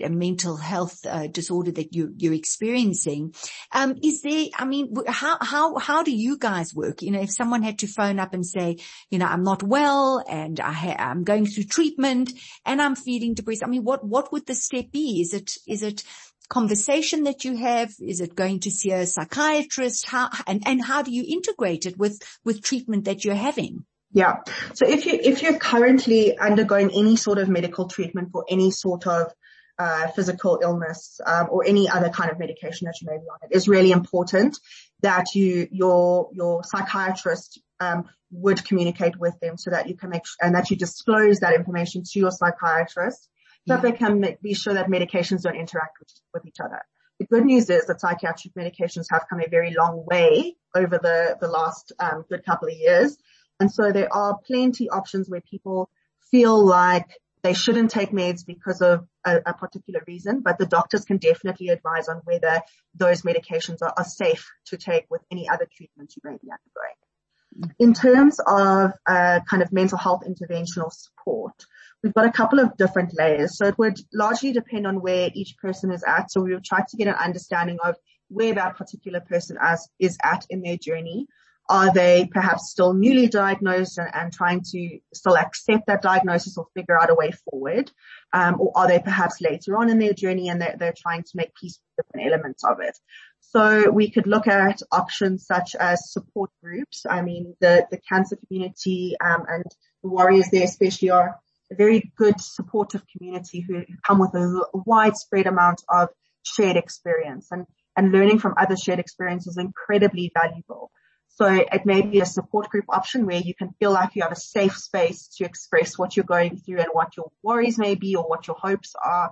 a, 0.01 0.09
mental 0.09 0.57
health 0.57 1.05
uh, 1.05 1.27
disorder 1.27 1.71
that 1.71 1.95
you, 1.95 2.13
you're 2.17 2.33
experiencing. 2.33 3.33
Um, 3.71 3.97
is 4.03 4.21
there, 4.21 4.47
I 4.55 4.65
mean, 4.65 4.93
how, 5.07 5.37
how, 5.41 5.77
how 5.77 6.03
do 6.03 6.11
you 6.11 6.37
guys 6.37 6.73
work? 6.73 7.01
You 7.01 7.11
know, 7.11 7.21
if 7.21 7.31
someone 7.31 7.63
had 7.63 7.79
to 7.79 7.87
phone 7.87 8.19
up 8.19 8.33
and 8.33 8.45
say, 8.45 8.77
you 9.09 9.19
know, 9.19 9.25
I'm 9.25 9.43
not 9.43 9.63
well 9.63 10.23
and 10.27 10.59
I 10.59 10.71
ha- 10.71 10.95
I'm 10.99 11.23
going 11.23 11.45
through 11.45 11.65
treatment 11.65 12.31
and 12.65 12.81
I'm 12.81 12.95
feeling 12.95 13.33
depressed. 13.33 13.63
I 13.63 13.67
mean, 13.67 13.83
what, 13.83 14.05
what 14.05 14.31
would 14.31 14.45
the 14.45 14.55
step 14.55 14.91
be? 14.91 15.21
Is 15.21 15.33
it, 15.33 15.57
is 15.67 15.83
it, 15.83 16.03
conversation 16.49 17.23
that 17.23 17.45
you 17.45 17.55
have? 17.55 17.93
Is 18.01 18.19
it 18.19 18.35
going 18.35 18.59
to 18.59 18.71
see 18.71 18.91
a 18.91 19.05
psychiatrist? 19.05 20.05
How, 20.05 20.29
and, 20.45 20.61
and 20.67 20.83
how 20.83 21.01
do 21.01 21.09
you 21.09 21.23
integrate 21.25 21.85
it 21.85 21.97
with, 21.97 22.21
with 22.43 22.61
treatment 22.61 23.05
that 23.05 23.23
you're 23.23 23.35
having? 23.35 23.85
Yeah. 24.13 24.39
So 24.73 24.85
if 24.87 25.05
you, 25.05 25.13
if 25.13 25.41
you're 25.41 25.57
currently 25.57 26.37
undergoing 26.37 26.91
any 26.91 27.15
sort 27.15 27.37
of 27.37 27.47
medical 27.47 27.87
treatment 27.87 28.31
for 28.31 28.45
any 28.49 28.71
sort 28.71 29.07
of 29.07 29.33
uh, 29.81 30.07
physical 30.11 30.59
illness 30.61 31.19
um, 31.25 31.47
or 31.49 31.65
any 31.65 31.89
other 31.89 32.09
kind 32.09 32.29
of 32.29 32.37
medication 32.37 32.85
that 32.85 33.01
you 33.01 33.07
may 33.09 33.17
be 33.17 33.25
on, 33.33 33.39
it 33.49 33.55
is 33.55 33.67
really 33.67 33.91
important 33.91 34.59
that 35.01 35.33
you 35.33 35.67
your 35.71 36.29
your 36.33 36.63
psychiatrist 36.63 37.59
um, 37.79 38.07
would 38.29 38.63
communicate 38.63 39.17
with 39.17 39.35
them 39.39 39.57
so 39.57 39.71
that 39.71 39.89
you 39.89 39.95
can 39.97 40.09
make 40.11 40.21
and 40.39 40.53
that 40.53 40.69
you 40.69 40.77
disclose 40.77 41.39
that 41.39 41.55
information 41.55 42.03
to 42.03 42.19
your 42.19 42.29
psychiatrist 42.29 43.27
so 43.67 43.73
that 43.73 43.81
they 43.81 43.91
can 43.91 44.19
make, 44.19 44.39
be 44.41 44.53
sure 44.53 44.75
that 44.75 44.87
medications 44.87 45.41
don't 45.41 45.55
interact 45.55 45.97
with, 45.99 46.09
with 46.33 46.45
each 46.45 46.59
other. 46.59 46.81
The 47.19 47.25
good 47.25 47.45
news 47.45 47.69
is 47.69 47.85
that 47.87 48.01
psychiatric 48.01 48.53
medications 48.53 49.05
have 49.11 49.25
come 49.29 49.41
a 49.41 49.49
very 49.49 49.73
long 49.73 50.05
way 50.05 50.55
over 50.75 50.99
the 50.99 51.37
the 51.41 51.47
last 51.47 51.91
um, 51.99 52.23
good 52.29 52.45
couple 52.45 52.67
of 52.67 52.75
years, 52.75 53.17
and 53.59 53.71
so 53.71 53.91
there 53.91 54.13
are 54.13 54.37
plenty 54.45 54.89
options 54.89 55.27
where 55.27 55.41
people 55.41 55.89
feel 56.29 56.63
like 56.63 57.09
they 57.41 57.53
shouldn't 57.53 57.89
take 57.89 58.11
meds 58.11 58.45
because 58.45 58.81
of 58.81 59.07
a, 59.25 59.39
a, 59.45 59.53
particular 59.53 60.01
reason, 60.07 60.41
but 60.41 60.57
the 60.57 60.65
doctors 60.65 61.05
can 61.05 61.17
definitely 61.17 61.69
advise 61.69 62.07
on 62.07 62.21
whether 62.25 62.61
those 62.95 63.21
medications 63.21 63.77
are, 63.81 63.93
are 63.97 64.05
safe 64.05 64.47
to 64.67 64.77
take 64.77 65.05
with 65.09 65.21
any 65.31 65.47
other 65.49 65.67
treatment 65.75 66.13
you 66.15 66.21
may 66.23 66.37
be 66.37 66.49
undergoing. 66.51 67.73
In 67.79 67.93
terms 67.93 68.39
of 68.47 68.93
uh, 69.07 69.41
kind 69.49 69.61
of 69.61 69.71
mental 69.73 69.97
health 69.97 70.23
interventional 70.25 70.91
support, 70.91 71.53
we've 72.01 72.13
got 72.13 72.25
a 72.25 72.31
couple 72.31 72.59
of 72.59 72.75
different 72.77 73.13
layers. 73.17 73.57
So 73.57 73.67
it 73.67 73.77
would 73.77 73.99
largely 74.13 74.53
depend 74.53 74.87
on 74.87 75.01
where 75.01 75.29
each 75.33 75.57
person 75.57 75.91
is 75.91 76.03
at. 76.03 76.31
So 76.31 76.41
we 76.41 76.53
will 76.53 76.61
try 76.63 76.83
to 76.87 76.97
get 76.97 77.07
an 77.07 77.15
understanding 77.15 77.77
of 77.83 77.95
where 78.29 78.53
that 78.53 78.77
particular 78.77 79.19
person 79.19 79.57
as, 79.61 79.87
is 79.99 80.17
at 80.23 80.45
in 80.49 80.61
their 80.61 80.77
journey. 80.77 81.27
Are 81.71 81.93
they 81.93 82.27
perhaps 82.29 82.69
still 82.69 82.93
newly 82.93 83.29
diagnosed 83.29 83.97
and, 83.97 84.09
and 84.13 84.33
trying 84.33 84.61
to 84.71 84.99
still 85.13 85.37
accept 85.37 85.87
that 85.87 86.01
diagnosis 86.01 86.57
or 86.57 86.67
figure 86.73 87.01
out 87.01 87.09
a 87.09 87.15
way 87.15 87.31
forward? 87.31 87.89
Um, 88.33 88.59
or 88.59 88.73
are 88.75 88.89
they 88.89 88.99
perhaps 88.99 89.39
later 89.39 89.77
on 89.77 89.89
in 89.89 89.97
their 89.97 90.11
journey 90.11 90.49
and 90.49 90.61
they're, 90.61 90.75
they're 90.77 90.93
trying 90.95 91.23
to 91.23 91.31
make 91.35 91.55
peace 91.55 91.79
with 91.79 92.05
different 92.05 92.27
elements 92.27 92.65
of 92.65 92.81
it? 92.81 92.97
So 93.39 93.89
we 93.89 94.09
could 94.09 94.27
look 94.27 94.47
at 94.47 94.81
options 94.91 95.45
such 95.45 95.73
as 95.75 96.11
support 96.11 96.49
groups. 96.61 97.05
I 97.09 97.21
mean, 97.21 97.55
the, 97.61 97.87
the 97.89 98.01
cancer 98.01 98.37
community 98.47 99.15
um, 99.23 99.45
and 99.47 99.63
the 100.03 100.09
warriors 100.09 100.49
there 100.51 100.65
especially 100.65 101.11
are 101.11 101.39
a 101.71 101.75
very 101.75 102.11
good 102.17 102.41
supportive 102.41 103.03
community 103.15 103.61
who 103.61 103.85
come 104.05 104.19
with 104.19 104.33
a 104.35 104.65
widespread 104.73 105.47
amount 105.47 105.83
of 105.87 106.09
shared 106.43 106.75
experience 106.75 107.47
and, 107.49 107.65
and 107.95 108.11
learning 108.11 108.39
from 108.39 108.55
other 108.57 108.75
shared 108.75 108.99
experiences 108.99 109.53
is 109.53 109.57
incredibly 109.57 110.33
valuable. 110.33 110.91
So 111.35 111.45
it 111.45 111.85
may 111.85 112.01
be 112.01 112.19
a 112.19 112.25
support 112.25 112.69
group 112.69 112.85
option 112.89 113.25
where 113.25 113.39
you 113.39 113.55
can 113.55 113.73
feel 113.79 113.91
like 113.91 114.15
you 114.15 114.21
have 114.21 114.31
a 114.31 114.35
safe 114.35 114.77
space 114.77 115.27
to 115.37 115.45
express 115.45 115.97
what 115.97 116.15
you're 116.15 116.25
going 116.25 116.57
through 116.57 116.79
and 116.79 116.89
what 116.91 117.15
your 117.17 117.31
worries 117.41 117.77
may 117.77 117.95
be 117.95 118.15
or 118.15 118.23
what 118.23 118.47
your 118.47 118.57
hopes 118.59 118.93
are. 119.03 119.31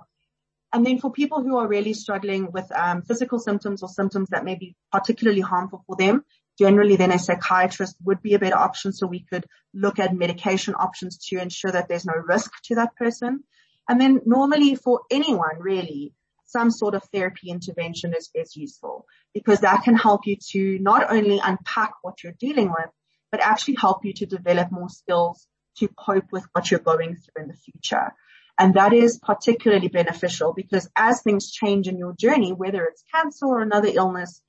And 0.72 0.86
then 0.86 0.98
for 0.98 1.12
people 1.12 1.42
who 1.42 1.58
are 1.58 1.68
really 1.68 1.94
struggling 1.94 2.52
with 2.52 2.70
um, 2.72 3.02
physical 3.02 3.38
symptoms 3.38 3.82
or 3.82 3.88
symptoms 3.88 4.28
that 4.30 4.44
may 4.44 4.54
be 4.54 4.76
particularly 4.92 5.40
harmful 5.40 5.82
for 5.86 5.96
them, 5.96 6.24
generally 6.58 6.96
then 6.96 7.12
a 7.12 7.18
psychiatrist 7.18 7.96
would 8.04 8.22
be 8.22 8.34
a 8.34 8.38
better 8.38 8.56
option. 8.58 8.92
So 8.92 9.06
we 9.06 9.24
could 9.24 9.44
look 9.74 9.98
at 9.98 10.14
medication 10.14 10.74
options 10.74 11.18
to 11.28 11.38
ensure 11.38 11.72
that 11.72 11.88
there's 11.88 12.06
no 12.06 12.14
risk 12.14 12.50
to 12.64 12.76
that 12.76 12.96
person. 12.96 13.44
And 13.88 14.00
then 14.00 14.20
normally 14.24 14.74
for 14.74 15.00
anyone 15.10 15.58
really, 15.58 16.14
some 16.50 16.70
sort 16.70 16.94
of 16.94 17.02
therapy 17.12 17.50
intervention 17.50 18.14
is, 18.16 18.30
is 18.34 18.56
useful 18.56 19.06
because 19.32 19.60
that 19.60 19.82
can 19.84 19.96
help 19.96 20.26
you 20.26 20.36
to 20.52 20.78
not 20.80 21.12
only 21.12 21.40
unpack 21.42 21.92
what 22.02 22.22
you're 22.22 22.34
dealing 22.38 22.68
with, 22.68 22.90
but 23.30 23.40
actually 23.40 23.76
help 23.76 24.04
you 24.04 24.12
to 24.14 24.26
develop 24.26 24.72
more 24.72 24.88
skills 24.88 25.46
to 25.76 25.88
cope 25.88 26.32
with 26.32 26.44
what 26.52 26.70
you're 26.70 26.80
going 26.80 27.16
through 27.16 27.42
in 27.42 27.48
the 27.48 27.54
future. 27.54 28.12
And 28.58 28.74
that 28.74 28.92
is 28.92 29.18
particularly 29.22 29.88
beneficial 29.88 30.52
because 30.52 30.88
as 30.94 31.22
things 31.22 31.50
change 31.50 31.88
in 31.88 31.96
your 31.96 32.14
journey, 32.14 32.52
whether 32.52 32.84
it's 32.84 33.04
cancer 33.14 33.46
or 33.46 33.60
another 33.60 33.88
illness, 33.90 34.42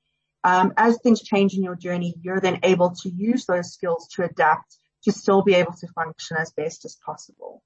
um, 0.43 0.73
as 0.75 0.97
things 0.97 1.21
change 1.21 1.53
in 1.53 1.63
your 1.63 1.75
journey, 1.75 2.15
you're 2.21 2.41
then 2.41 2.59
able 2.63 2.95
to 3.03 3.09
use 3.09 3.45
those 3.45 3.71
skills 3.71 4.09
to 4.15 4.23
adapt 4.23 4.75
to 5.03 5.11
still 5.11 5.43
be 5.43 5.53
able 5.55 5.73
to 5.73 5.87
function 5.95 6.37
as 6.37 6.51
best 6.51 6.83
as 6.83 6.97
possible. 7.05 7.63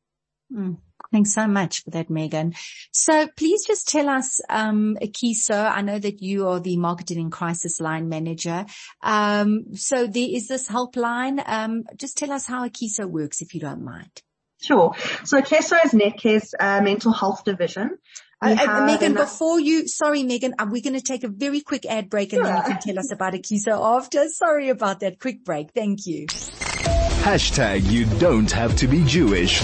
Mm. 0.54 0.77
Thanks 1.15 1.34
so 1.34 1.48
much 1.48 1.81
for 1.81 1.91
that, 1.91 2.10
Megan. 2.10 2.55
So 2.91 3.29
please 3.38 3.65
just 3.65 3.88
tell 3.88 4.10
us, 4.10 4.41
um, 4.50 4.98
Akeso, 5.01 5.72
I 5.72 5.81
know 5.81 5.98
that 5.98 6.22
you 6.22 6.50
are 6.50 6.60
the 6.60 6.75
marketing 6.75 7.19
and 7.19 7.31
crisis 7.31 7.79
line 7.79 8.10
manager. 8.10 8.65
Um, 9.01 9.75
so 9.75 10.07
there 10.07 10.27
is 10.29 10.50
this 10.50 10.67
helpline. 10.67 11.41
Um, 11.48 11.86
just 11.95 12.17
tell 12.17 12.34
us 12.34 12.45
how 12.45 12.67
Akeso 12.67 13.05
works 13.05 13.41
if 13.41 13.53
you 13.53 13.62
don't 13.62 13.86
mind. 13.86 14.12
Sure. 14.62 14.93
So 15.24 15.39
Akeso 15.39 15.77
is 15.86 15.93
Netcare's 15.93 16.53
uh, 16.60 16.81
mental 16.81 17.13
health 17.13 17.45
division. 17.45 17.91
Uh, 18.41 18.57
uh, 18.60 18.86
Megan, 18.86 19.13
before 19.13 19.57
you, 19.57 19.88
sorry, 19.88 20.24
Megan, 20.24 20.55
are 20.60 20.69
we 20.69 20.81
going 20.81 20.95
to 20.95 21.01
take 21.01 21.24
a 21.24 21.29
very 21.29 21.62
quick 21.62 21.86
ad 21.86 22.10
break 22.10 22.34
and 22.34 22.43
then 22.43 22.57
you 22.57 22.63
can 22.63 22.81
tell 22.81 23.00
us 23.00 23.10
about 23.13 23.31
Akeso 23.31 23.98
after? 23.98 24.27
Sorry 24.27 24.67
about 24.67 25.00
that 25.00 25.22
quick 25.22 25.45
break. 25.45 25.72
Thank 25.72 26.07
you. 26.07 26.27
Hashtag 26.27 27.89
you 27.89 28.03
don't 28.19 28.51
have 28.51 28.75
to 28.75 28.88
be 28.88 29.05
Jewish. 29.05 29.62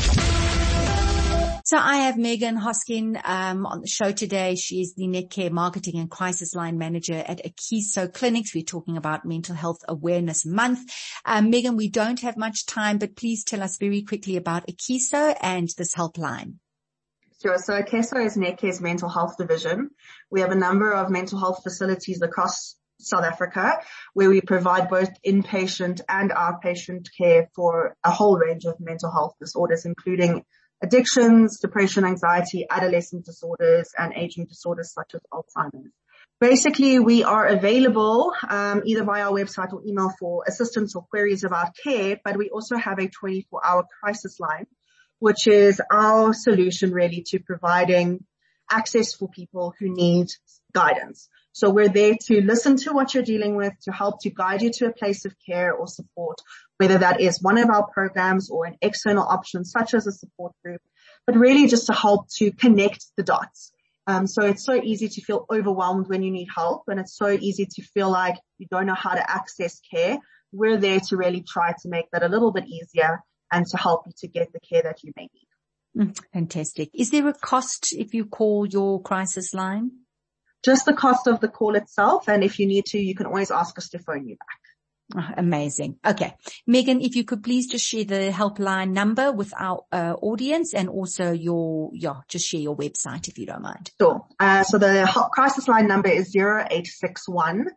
So 1.72 1.78
I 1.78 2.00
have 2.00 2.18
Megan 2.18 2.58
Hosking 2.58 3.18
um, 3.24 3.66
on 3.66 3.80
the 3.80 3.88
show 3.88 4.12
today. 4.12 4.56
She 4.56 4.82
is 4.82 4.94
the 4.94 5.06
Netcare 5.06 5.51
Marketing 5.51 6.00
and 6.00 6.12
Crisis 6.12 6.54
Line 6.54 6.78
Manager 6.78 7.13
at 7.13 7.46
Akeso 7.46 8.13
Clinics. 8.13 8.54
We're 8.54 8.66
talking 8.66 8.98
about 8.98 9.24
Mental 9.24 9.56
Health 9.56 9.78
Awareness 9.88 10.46
Month. 10.46 10.82
Um, 11.24 11.50
Megan, 11.50 11.78
we 11.78 11.88
don't 11.88 12.20
have 12.20 12.36
much 12.36 12.66
time, 12.66 12.98
but 12.98 13.16
please 13.16 13.46
tell 13.46 13.63
us 13.63 13.78
very 13.78 14.01
quickly 14.01 14.36
about 14.36 14.68
Akeso 14.68 15.34
and 15.40 15.70
this 15.78 15.96
helpline. 15.96 16.56
Sure. 17.42 17.58
So 17.58 17.82
Akeso 17.82 18.22
is 18.25 18.36
Netcare's 18.36 18.82
mental 18.82 19.08
health 19.08 19.38
division. 19.38 19.92
We 20.30 20.42
have 20.42 20.51
a 20.51 20.56
number 20.56 20.92
of 20.92 21.10
mental 21.10 21.40
health 21.40 21.63
facilities 21.63 22.22
across 22.22 22.75
South 23.00 23.24
Africa 23.24 23.80
where 24.13 24.30
we 24.30 24.42
provide 24.42 24.90
both 24.90 25.10
inpatient 25.25 26.01
and 26.10 26.32
outpatient 26.32 27.08
care 27.18 27.50
for 27.56 27.96
a 28.04 28.12
whole 28.12 28.38
range 28.38 28.66
of 28.66 28.75
mental 28.82 29.10
health 29.10 29.36
disorders, 29.40 29.86
including 29.86 30.44
addictions, 30.82 31.60
depression, 31.60 32.06
anxiety, 32.06 32.66
adolescent 32.70 33.26
disorders, 33.26 33.92
and 33.98 34.14
aging 34.16 34.46
disorders 34.46 34.94
such 34.94 35.14
as 35.14 35.22
Alzheimer's. 35.34 35.92
Basically, 36.40 36.98
we 36.98 37.24
are 37.24 37.46
available 37.46 38.34
um, 38.50 38.82
either 38.84 39.04
via 39.04 39.26
our 39.26 39.32
website 39.32 39.72
or 39.74 39.82
email 39.86 40.12
for 40.20 40.44
assistance 40.48 40.96
or 40.96 41.04
queries 41.04 41.44
about 41.44 41.76
care, 41.84 42.20
but 42.24 42.36
we 42.36 42.50
also 42.50 42.78
have 42.78 42.98
a 42.98 43.08
24-hour 43.08 43.86
crisis 44.02 44.40
line, 44.40 44.66
which 45.20 45.46
is 45.46 45.80
our 45.92 46.34
solution 46.34 46.92
really 46.92 47.24
to 47.27 47.40
providing 47.40 48.25
access 48.72 49.14
for 49.14 49.29
people 49.29 49.75
who 49.79 49.94
need 49.94 50.29
guidance. 50.74 51.29
So 51.51 51.70
we're 51.70 51.90
there 51.90 52.16
to 52.27 52.42
listen 52.42 52.77
to 52.77 52.94
what 52.94 53.14
you're 53.14 53.24
dealing 53.24 53.55
with, 53.55 53.74
to 53.84 53.92
help 53.92 54.22
to 54.22 54.29
guide 54.29 54.62
you 54.62 54.72
to 54.72 54.88
a 54.88 54.94
place 54.94 55.25
of 55.25 55.36
care 55.46 55.74
or 55.74 55.86
support, 55.86 56.40
whether 56.81 56.98
that 56.98 57.22
is 57.22 57.39
one 57.44 57.59
of 57.59 57.70
our 57.70 57.85
programs 57.85 58.50
or 58.50 58.65
an 58.65 58.75
external 58.81 59.24
option 59.24 59.63
such 59.63 59.94
as 59.94 60.07
a 60.07 60.11
support 60.11 60.51
group, 60.65 60.81
but 61.27 61.35
really 61.35 61.67
just 61.67 61.85
to 61.85 61.94
help 61.94 62.27
to 62.37 62.51
connect 62.51 63.05
the 63.17 63.24
dots. 63.24 63.72
Um, 64.07 64.25
so 64.25 64.41
it's 64.44 64.65
so 64.65 64.74
easy 64.74 65.07
to 65.07 65.22
feel 65.22 65.46
overwhelmed 65.53 66.07
when 66.07 66.24
you 66.24 66.31
need 66.31 66.48
help 66.53 66.85
and 66.87 67.00
it's 67.00 67.15
so 67.15 67.29
easy 67.29 67.67
to 67.75 67.83
feel 67.83 68.09
like 68.09 68.35
you 68.57 68.65
don't 68.72 68.87
know 68.87 68.96
how 68.96 69.13
to 69.13 69.31
access 69.39 69.79
care. 69.94 70.17
We're 70.51 70.77
there 70.77 71.00
to 71.01 71.17
really 71.17 71.44
try 71.48 71.74
to 71.83 71.87
make 71.87 72.09
that 72.13 72.24
a 72.24 72.27
little 72.27 72.51
bit 72.51 72.65
easier 72.67 73.22
and 73.51 73.67
to 73.67 73.77
help 73.77 74.07
you 74.07 74.13
to 74.17 74.27
get 74.27 74.51
the 74.51 74.59
care 74.59 74.81
that 74.81 75.03
you 75.03 75.11
may 75.15 75.29
need. 75.35 76.07
Mm, 76.07 76.20
fantastic. 76.33 76.89
Is 76.96 77.11
there 77.11 77.27
a 77.27 77.33
cost 77.33 77.94
if 77.94 78.15
you 78.15 78.25
call 78.25 78.65
your 78.65 79.03
crisis 79.03 79.53
line? 79.53 79.91
just 80.63 80.85
the 80.85 80.94
cost 80.94 81.27
of 81.27 81.39
the 81.39 81.48
call 81.48 81.75
itself. 81.75 82.29
And 82.29 82.44
if 82.44 82.59
you 82.59 82.67
need 82.67 82.85
to, 82.87 83.00
you 83.00 83.15
can 83.15 83.25
always 83.25 83.51
ask 83.51 83.77
us 83.77 83.89
to 83.89 84.00
phone 84.00 84.27
you 84.27 84.35
back. 84.35 84.61
Oh, 85.16 85.30
amazing. 85.38 85.98
Okay. 86.06 86.36
Megan, 86.68 87.02
if 87.02 87.16
you 87.16 87.24
could 87.24 87.44
please 87.44 87.68
just 87.68 87.86
share 87.86 88.06
the 88.06 88.32
helpline 88.32 88.92
number 88.92 89.32
with 89.32 89.54
our 89.58 89.84
uh, 89.92 90.14
audience 90.22 90.74
and 90.74 90.90
also 90.90 91.32
your, 91.32 91.92
yeah, 91.94 92.22
just 92.28 92.48
share 92.48 92.62
your 92.62 92.78
website 92.78 93.28
if 93.28 93.38
you 93.38 93.46
don't 93.46 93.62
mind. 93.62 93.92
Sure. 94.00 94.26
Uh, 94.40 94.64
so 94.64 94.78
the 94.78 95.10
crisis 95.34 95.68
line 95.68 95.88
number 95.88 96.10
is 96.10 96.36
0861 96.36 97.68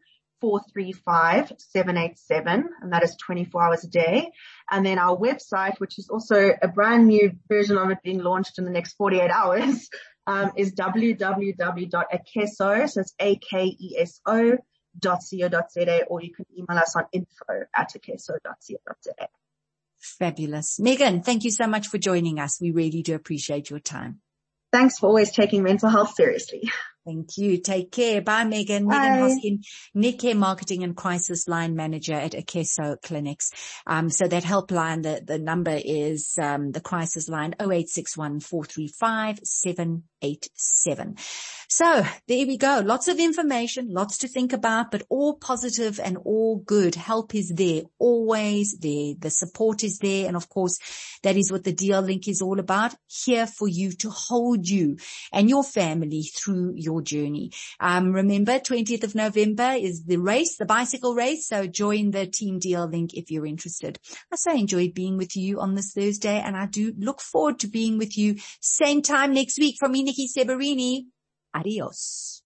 435 0.40 1.52
787 1.58 2.68
and 2.82 2.92
that 2.92 3.02
is 3.02 3.16
24 3.16 3.62
hours 3.62 3.84
a 3.84 3.88
day. 3.88 4.30
And 4.70 4.84
then 4.84 4.98
our 4.98 5.16
website, 5.16 5.78
which 5.78 5.98
is 5.98 6.08
also 6.10 6.52
a 6.60 6.68
brand 6.68 7.06
new 7.06 7.32
version 7.48 7.78
of 7.78 7.90
it 7.90 7.98
being 8.04 8.18
launched 8.18 8.58
in 8.58 8.64
the 8.64 8.70
next 8.70 8.94
48 8.94 9.30
hours, 9.30 9.88
um, 10.26 10.52
is 10.56 10.74
www.akeso, 10.74 11.28
so 12.88 13.00
it's 13.00 13.14
A-K-E-S-O 13.20 14.58
dot 14.98 15.20
co.za 15.28 16.04
or 16.06 16.22
you 16.22 16.32
can 16.32 16.46
email 16.56 16.78
us 16.78 16.94
on 16.96 17.04
info 17.12 17.64
at 17.74 17.92
akeso.co.za. 17.94 19.28
Fabulous. 19.98 20.78
Megan, 20.78 21.22
thank 21.22 21.44
you 21.44 21.50
so 21.50 21.66
much 21.66 21.88
for 21.88 21.98
joining 21.98 22.38
us. 22.38 22.60
We 22.60 22.70
really 22.70 23.02
do 23.02 23.14
appreciate 23.14 23.70
your 23.70 23.80
time. 23.80 24.20
Thanks 24.70 24.98
for 24.98 25.06
always 25.06 25.32
taking 25.32 25.62
mental 25.62 25.88
health 25.88 26.14
seriously. 26.14 26.70
Thank 27.04 27.36
you. 27.36 27.58
Take 27.58 27.92
care. 27.92 28.22
Bye, 28.22 28.44
Megan. 28.44 28.86
Bye. 28.86 28.98
Megan 28.98 29.20
Hosking, 29.20 29.64
Netcare 29.94 30.36
Marketing 30.36 30.82
and 30.84 30.96
Crisis 30.96 31.46
Line 31.46 31.76
Manager 31.76 32.14
at 32.14 32.32
Akeso 32.32 33.00
Clinics. 33.02 33.50
Um, 33.86 34.08
so 34.08 34.26
that 34.26 34.42
helpline, 34.42 35.02
the, 35.02 35.22
the 35.24 35.38
number 35.38 35.78
is, 35.84 36.38
um, 36.38 36.72
the 36.72 36.80
crisis 36.80 37.28
line 37.28 37.54
0861 37.60 38.40
435 38.40 39.40
787. 39.44 41.16
So 41.68 42.04
there 42.28 42.46
we 42.46 42.56
go. 42.56 42.82
Lots 42.84 43.08
of 43.08 43.18
information, 43.18 43.88
lots 43.90 44.18
to 44.18 44.28
think 44.28 44.52
about, 44.52 44.90
but 44.90 45.02
all 45.08 45.34
positive 45.34 45.98
and 45.98 46.18
all 46.24 46.58
good. 46.58 46.94
Help 46.94 47.34
is 47.34 47.52
there, 47.54 47.82
always 47.98 48.78
there. 48.78 49.14
The 49.18 49.30
support 49.30 49.82
is 49.82 49.98
there. 49.98 50.28
And 50.28 50.36
of 50.36 50.48
course, 50.48 50.78
that 51.22 51.36
is 51.36 51.50
what 51.50 51.64
the 51.64 51.74
DL 51.74 52.06
link 52.06 52.28
is 52.28 52.40
all 52.42 52.60
about. 52.60 52.94
Here 53.08 53.46
for 53.46 53.66
you 53.66 53.92
to 53.92 54.10
hold 54.10 54.68
you 54.68 54.98
and 55.32 55.50
your 55.50 55.64
family 55.64 56.22
through 56.22 56.74
your 56.76 56.93
journey. 57.02 57.52
Um, 57.80 58.12
remember 58.12 58.58
20th 58.58 59.04
of 59.04 59.14
November 59.14 59.74
is 59.78 60.04
the 60.04 60.16
race, 60.16 60.56
the 60.56 60.66
bicycle 60.66 61.14
race. 61.14 61.46
So 61.48 61.66
join 61.66 62.10
the 62.10 62.26
Team 62.26 62.60
DL 62.60 62.90
link 62.90 63.14
if 63.14 63.30
you're 63.30 63.46
interested. 63.46 63.98
I 64.32 64.36
so 64.36 64.52
enjoyed 64.52 64.94
being 64.94 65.16
with 65.16 65.36
you 65.36 65.60
on 65.60 65.74
this 65.74 65.92
Thursday 65.92 66.40
and 66.40 66.56
I 66.56 66.66
do 66.66 66.92
look 66.98 67.20
forward 67.20 67.60
to 67.60 67.68
being 67.68 67.98
with 67.98 68.16
you 68.16 68.36
same 68.60 69.02
time 69.02 69.34
next 69.34 69.58
week 69.58 69.76
from 69.78 69.92
me, 69.92 70.02
Nikki 70.02 70.28
Seberini. 70.28 71.04
Adios. 71.54 72.42